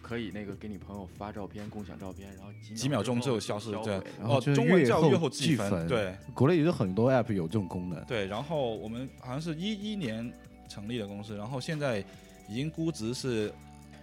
[0.01, 8.03] 可以那个给你朋友发照片，共享照片，然后几几秒钟之后消失，对，哦，然后就是中文叫阅后积分，对国内也有很多 app 有这种功能。
[8.07, 8.26] 对。
[8.26, 10.32] 然后我们好像是一一年
[10.70, 12.03] 成立的公司，然后现在
[12.49, 13.53] 已经估值是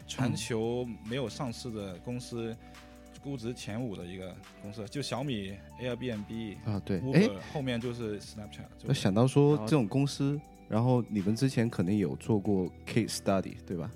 [0.05, 2.55] 全球没有上市的公司
[3.23, 8.87] 估值前五的一个公司，就小米、Airbnb、啊，对，哎，后面就是 Snapchat 就。
[8.87, 13.89] 我想到说这种公司，然后你们之前肯定有做过 case study，对吧？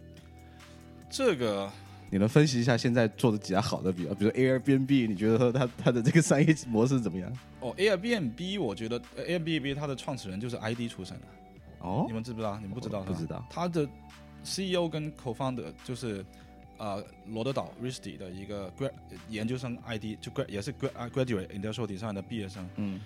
[1.10, 1.70] 这个
[2.12, 7.32] 你能分析一下现在做的几家好的比较，比如说 Airbnb，你觉得它它的这个商业模式怎么样？
[7.60, 11.26] 哦，Airbnb 我觉得呃 Airbnb 它的创始人就是 ID 出身的，
[11.80, 12.57] 哦你，们知不知道？
[12.60, 13.01] 你们不知道？
[13.01, 13.88] 不知道他的
[14.43, 16.26] CEO 跟 co-founder 就是
[16.78, 18.91] 呃罗德岛 RISD 的一个 grad
[19.30, 22.68] 研究生 ID，就 grad 也是 grad 啊 graduate industrial design 的毕业生。
[22.78, 22.99] 嗯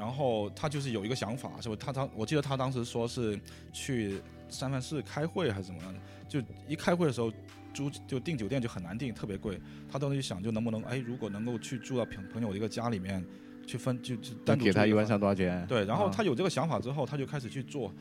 [0.00, 1.76] 然后他就是有一个想法，是吧？
[1.78, 3.38] 他他我记得他当时说是
[3.70, 7.30] 去三藩市开会还是怎么样的，就一开会的时候
[7.74, 9.60] 租就订酒店就很难订，特别贵。
[9.92, 13.22] 他当时就想，就能不能哎，如果能够去住到朋朋友的一个家里面
[13.66, 15.66] 去分就就单独给他一晚上多少钱？
[15.66, 17.92] 对，然后啊他有这个想法之后，他就开始去做。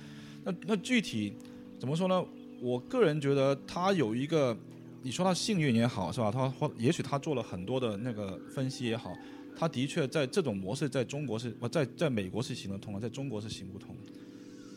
[0.45, 1.33] 那那具体
[1.77, 2.25] 怎么说呢？
[2.61, 4.57] 我个人觉得他有一个，
[5.01, 6.31] 你说他幸运也好，是吧？
[6.31, 9.13] 他或也许他做了很多的那个分析也好，
[9.59, 13.93] 他的确在这种模式在中国是，呃在在美国是行得通的，在中国是行不通。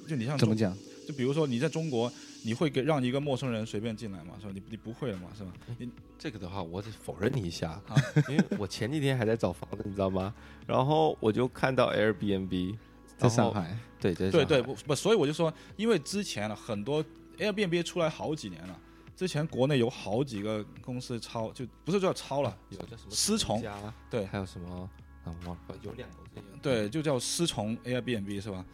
[0.08, 0.76] 就你像怎么讲？
[1.06, 2.12] 就比如说你在中国，
[2.44, 4.34] 你会给让一个陌生人随便进来吗？
[4.40, 4.52] 是吧？
[4.52, 5.28] 你你不会了嘛？
[5.38, 5.52] 是吧？
[5.78, 7.94] 你这个的话，我得否认你一下啊，
[8.28, 10.34] 因为我前几天还在找房子，你知道吗？
[10.66, 12.76] 然后我就看到 Airbnb
[13.16, 17.04] 在上海，对，在对对不不，所以我就说，因为之前了很多
[17.38, 18.78] Airbnb 出来好几年了，
[19.14, 23.76] 之前国内有好几个公司抄，就不是叫抄了，有叫什么思从家，
[24.10, 24.90] 对还有什么
[25.24, 26.16] 啊，忘了有两个
[26.60, 28.64] 对，就叫思从 Airbnb 是吧？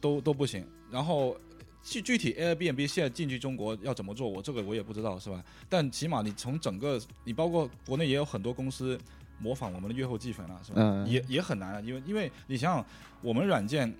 [0.00, 0.66] 都都不行。
[0.90, 1.36] 然后
[1.82, 5.42] 具具体 Airbnb 现在进去中国要怎么做，我这个我也不知道是吧？
[5.68, 8.98] 但起码你从整个，你包括国内也有很多公司
[9.38, 10.76] 模仿我们的月后计分了，是吧？
[10.78, 12.86] 嗯也也很难啊，因为因为你想想，
[13.20, 13.92] 我们软件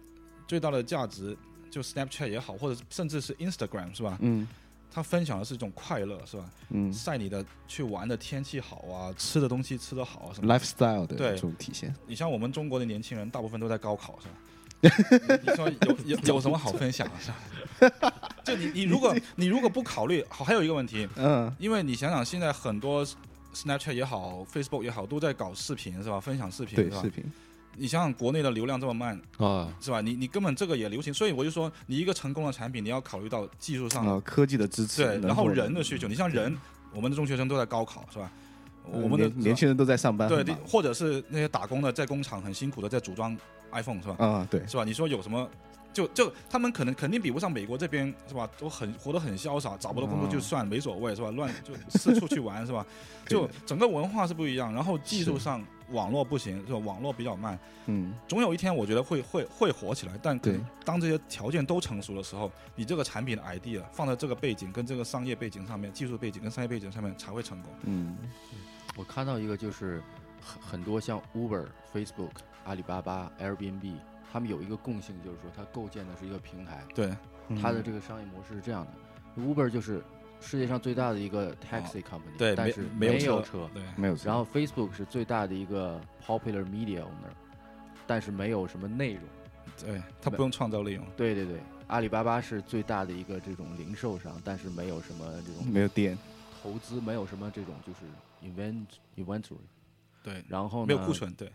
[0.47, 1.37] 最大的价值
[1.71, 4.17] 就 Snapchat 也好，或者甚至是 Instagram 是吧？
[4.21, 4.47] 嗯
[4.95, 6.45] 它分享的是一种快乐是吧？
[6.71, 10.55] 嗯晒你的去玩的天气好啊，吃的东西吃的好啊什么。
[10.55, 11.95] ，lifestyle 的对这种体现。
[12.07, 14.35] 你像我们中国的年轻人，大部分都在高考，是吧？
[15.43, 17.31] 你说有有有什么好分享是
[17.91, 18.13] 吧？
[18.45, 23.07] 就你你如果你如果不考虑，好，还有一个问题，嗯因为你想想，现在很多
[23.55, 26.19] Snapchat 也好，Facebook 也好，都在搞视频是吧？
[26.19, 27.11] 分享视频是吧对视？
[27.11, 27.33] 频，
[27.77, 30.01] 你想想国内的流量这么慢啊，是吧？
[30.01, 36.07] 你你根本这个也流行，所以我就说，你一个成功的产品，你要考虑到技术上啊，科技的支持，对，然后人的需求。
[36.07, 36.57] 你像人，
[36.95, 38.31] 我们的中学生都在高考是吧？
[38.85, 43.37] 我们的年年轻人都在上班，对很忙，或者是那些打工的在工厂很辛苦的在组装
[43.71, 44.17] iPhone 是吧？
[44.19, 44.85] 啊，对，是吧？
[44.85, 45.49] 你说有什么？
[45.93, 48.49] 就就他们可能肯定比不上美国这边是吧？
[48.59, 51.31] 都很活得很潇洒，找不到工作就算、没所谓是吧？
[51.33, 52.85] 乱就四处去玩是吧？
[53.29, 55.63] 就整个文化是不一样，然后技术上
[55.93, 56.79] 网络不行是吧？
[56.79, 67.73] 网络比较慢，嗯，总有一天我觉得会会会火起来，但可能对当这些条件都成熟的时候，你这个产品的 idea 放在这个背景跟这个商业背景上面，技术背景跟商业背景上面才会成功。
[67.85, 68.17] 嗯。
[68.97, 70.03] 我看到一个就是
[70.41, 72.33] 很很多像 Uber、Facebook、
[72.65, 73.95] 阿里巴巴、Airbnb，
[74.33, 77.17] 他们有一个共性，就是说它构建的是一个平台，对，
[77.49, 77.59] 嗯。
[77.61, 79.43] 它的这个商业模式是这样的。
[79.43, 80.05] ：Uber 就是
[80.43, 87.33] 世界上最大的一个 taxi company，、哦对，但是没有车，对，没有车，然后 Facebook 是最大的一个 popular media owner，
[88.07, 89.23] 但是没有什么内容。
[89.81, 91.07] 对，他不用创造内容。
[91.17, 96.19] 对对对，阿里巴巴是最大的一个这种零售商，但是没有什么这种没有店，
[96.63, 98.01] 投资，没有什么这种就是
[98.43, 98.87] invent
[99.17, 99.57] inventory。
[100.23, 101.51] 对，然后呢，没有库存，对，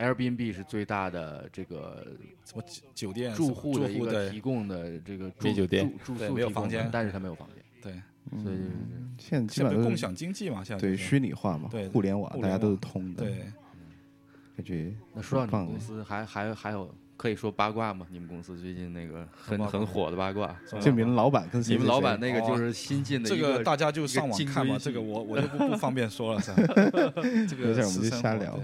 [0.00, 2.06] Airbnb 是最大的这个
[2.44, 5.92] 什么酒酒店住户的一个住户对提供的这个住没酒店。
[6.04, 6.88] 住住宿提供的没有房间。
[6.90, 7.92] 但是它没有房间，对，
[8.42, 9.14] 所以嗯。
[9.18, 13.52] 现在基现在本上都是共享经济嘛，现在对虚拟化嘛对，互联网大家都是通的，对，
[14.56, 18.06] 感觉那说到你们公司，还还还有可以说八卦吗？
[18.10, 26.56] 你们公司最近那个很很火的八卦，就你们老板跟谁你们老板那个哦就是新进的这一个大家就上网看嘛，这个我我就不不方便说了，是吧？
[27.46, 28.58] 这个有事我们就私生瞎聊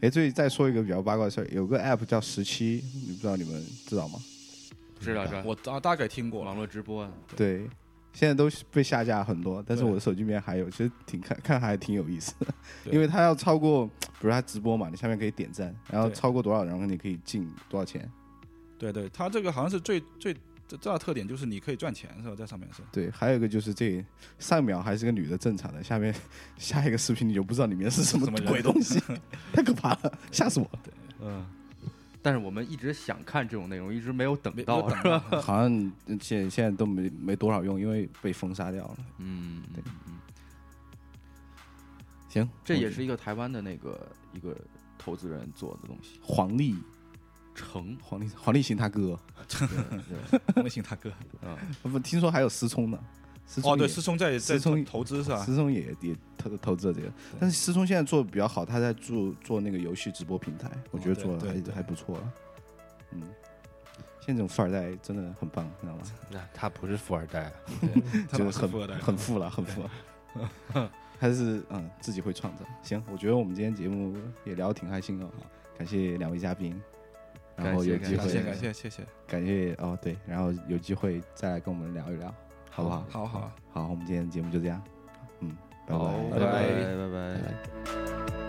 [0.00, 4.18] 哎，最近再说一个比较八卦的事儿，有个 app 叫十七，你不知道你们知道吗？
[5.00, 7.02] 知道知道，我大大概听过网络直播。
[7.02, 7.68] 啊，对，
[8.12, 12.46] 现在都被下架很多，但是我的手机里面还有，其实挺看看还挺有意思的，
[12.90, 13.86] 因为它要超过，
[14.20, 18.08] 比如它直播嘛，你下面可以点赞，然后超过多少，然后你可以进多少钱。
[18.78, 20.36] 对对，它这个好像是最最
[20.76, 22.34] 最大的特点就是你可以赚钱是吧？
[22.34, 22.82] 在上面是。
[22.92, 24.04] 对，还有一个就是这
[24.38, 26.14] 上一秒还是个女的正常的，下面
[26.58, 29.00] 下一个视频你就不知道里面是什么什么鬼东西，
[29.52, 30.78] 太可怕了，吓死我了。
[30.84, 31.46] 对嗯。
[32.24, 38.96] 但是我们一直想看这种内容，一直没有等到，是吧 好像现现在都没没多少用，因为被封杀掉了。
[39.18, 40.14] 嗯，对嗯，
[42.28, 44.56] 行，这也是一个台湾的那个一个
[44.96, 46.76] 投资人做的东西，黄立
[47.54, 49.68] 成，黄立黄立行他哥，对
[50.54, 51.10] 对，微信大哥。
[51.46, 52.98] 啊，不听说还有思聪呢。
[53.44, 55.44] 思聪哦，对，也思聪在在思聪投资是吧？
[55.44, 62.32] 思聪也也投投资了这个，但是思聪现在做的比较好，他在做做那个游戏直播平台，我觉得做的还对对还不错了。
[63.10, 63.20] 嗯，
[64.20, 66.02] 现在这种富二代真的很棒，你知道吗？
[66.30, 67.52] 那他不是富二代啊，
[68.32, 70.90] 就是很富二代，很富了，很富了。
[71.18, 72.64] 还是嗯自己会创造。
[72.82, 75.28] 行，我觉得我们今天节目也聊得挺开心哦，
[75.76, 76.80] 感谢两位嘉宾，
[77.56, 82.34] 然后有机会，感谢谢谢，感谢哦，对，然后有机会再来跟我们聊一聊，
[82.70, 83.04] 好不好？
[83.10, 84.82] 好好好，我们今天的节目就这样，
[85.40, 86.04] 嗯，拜拜。
[86.30, 86.62] 拜拜。
[86.96, 88.41] 拜拜。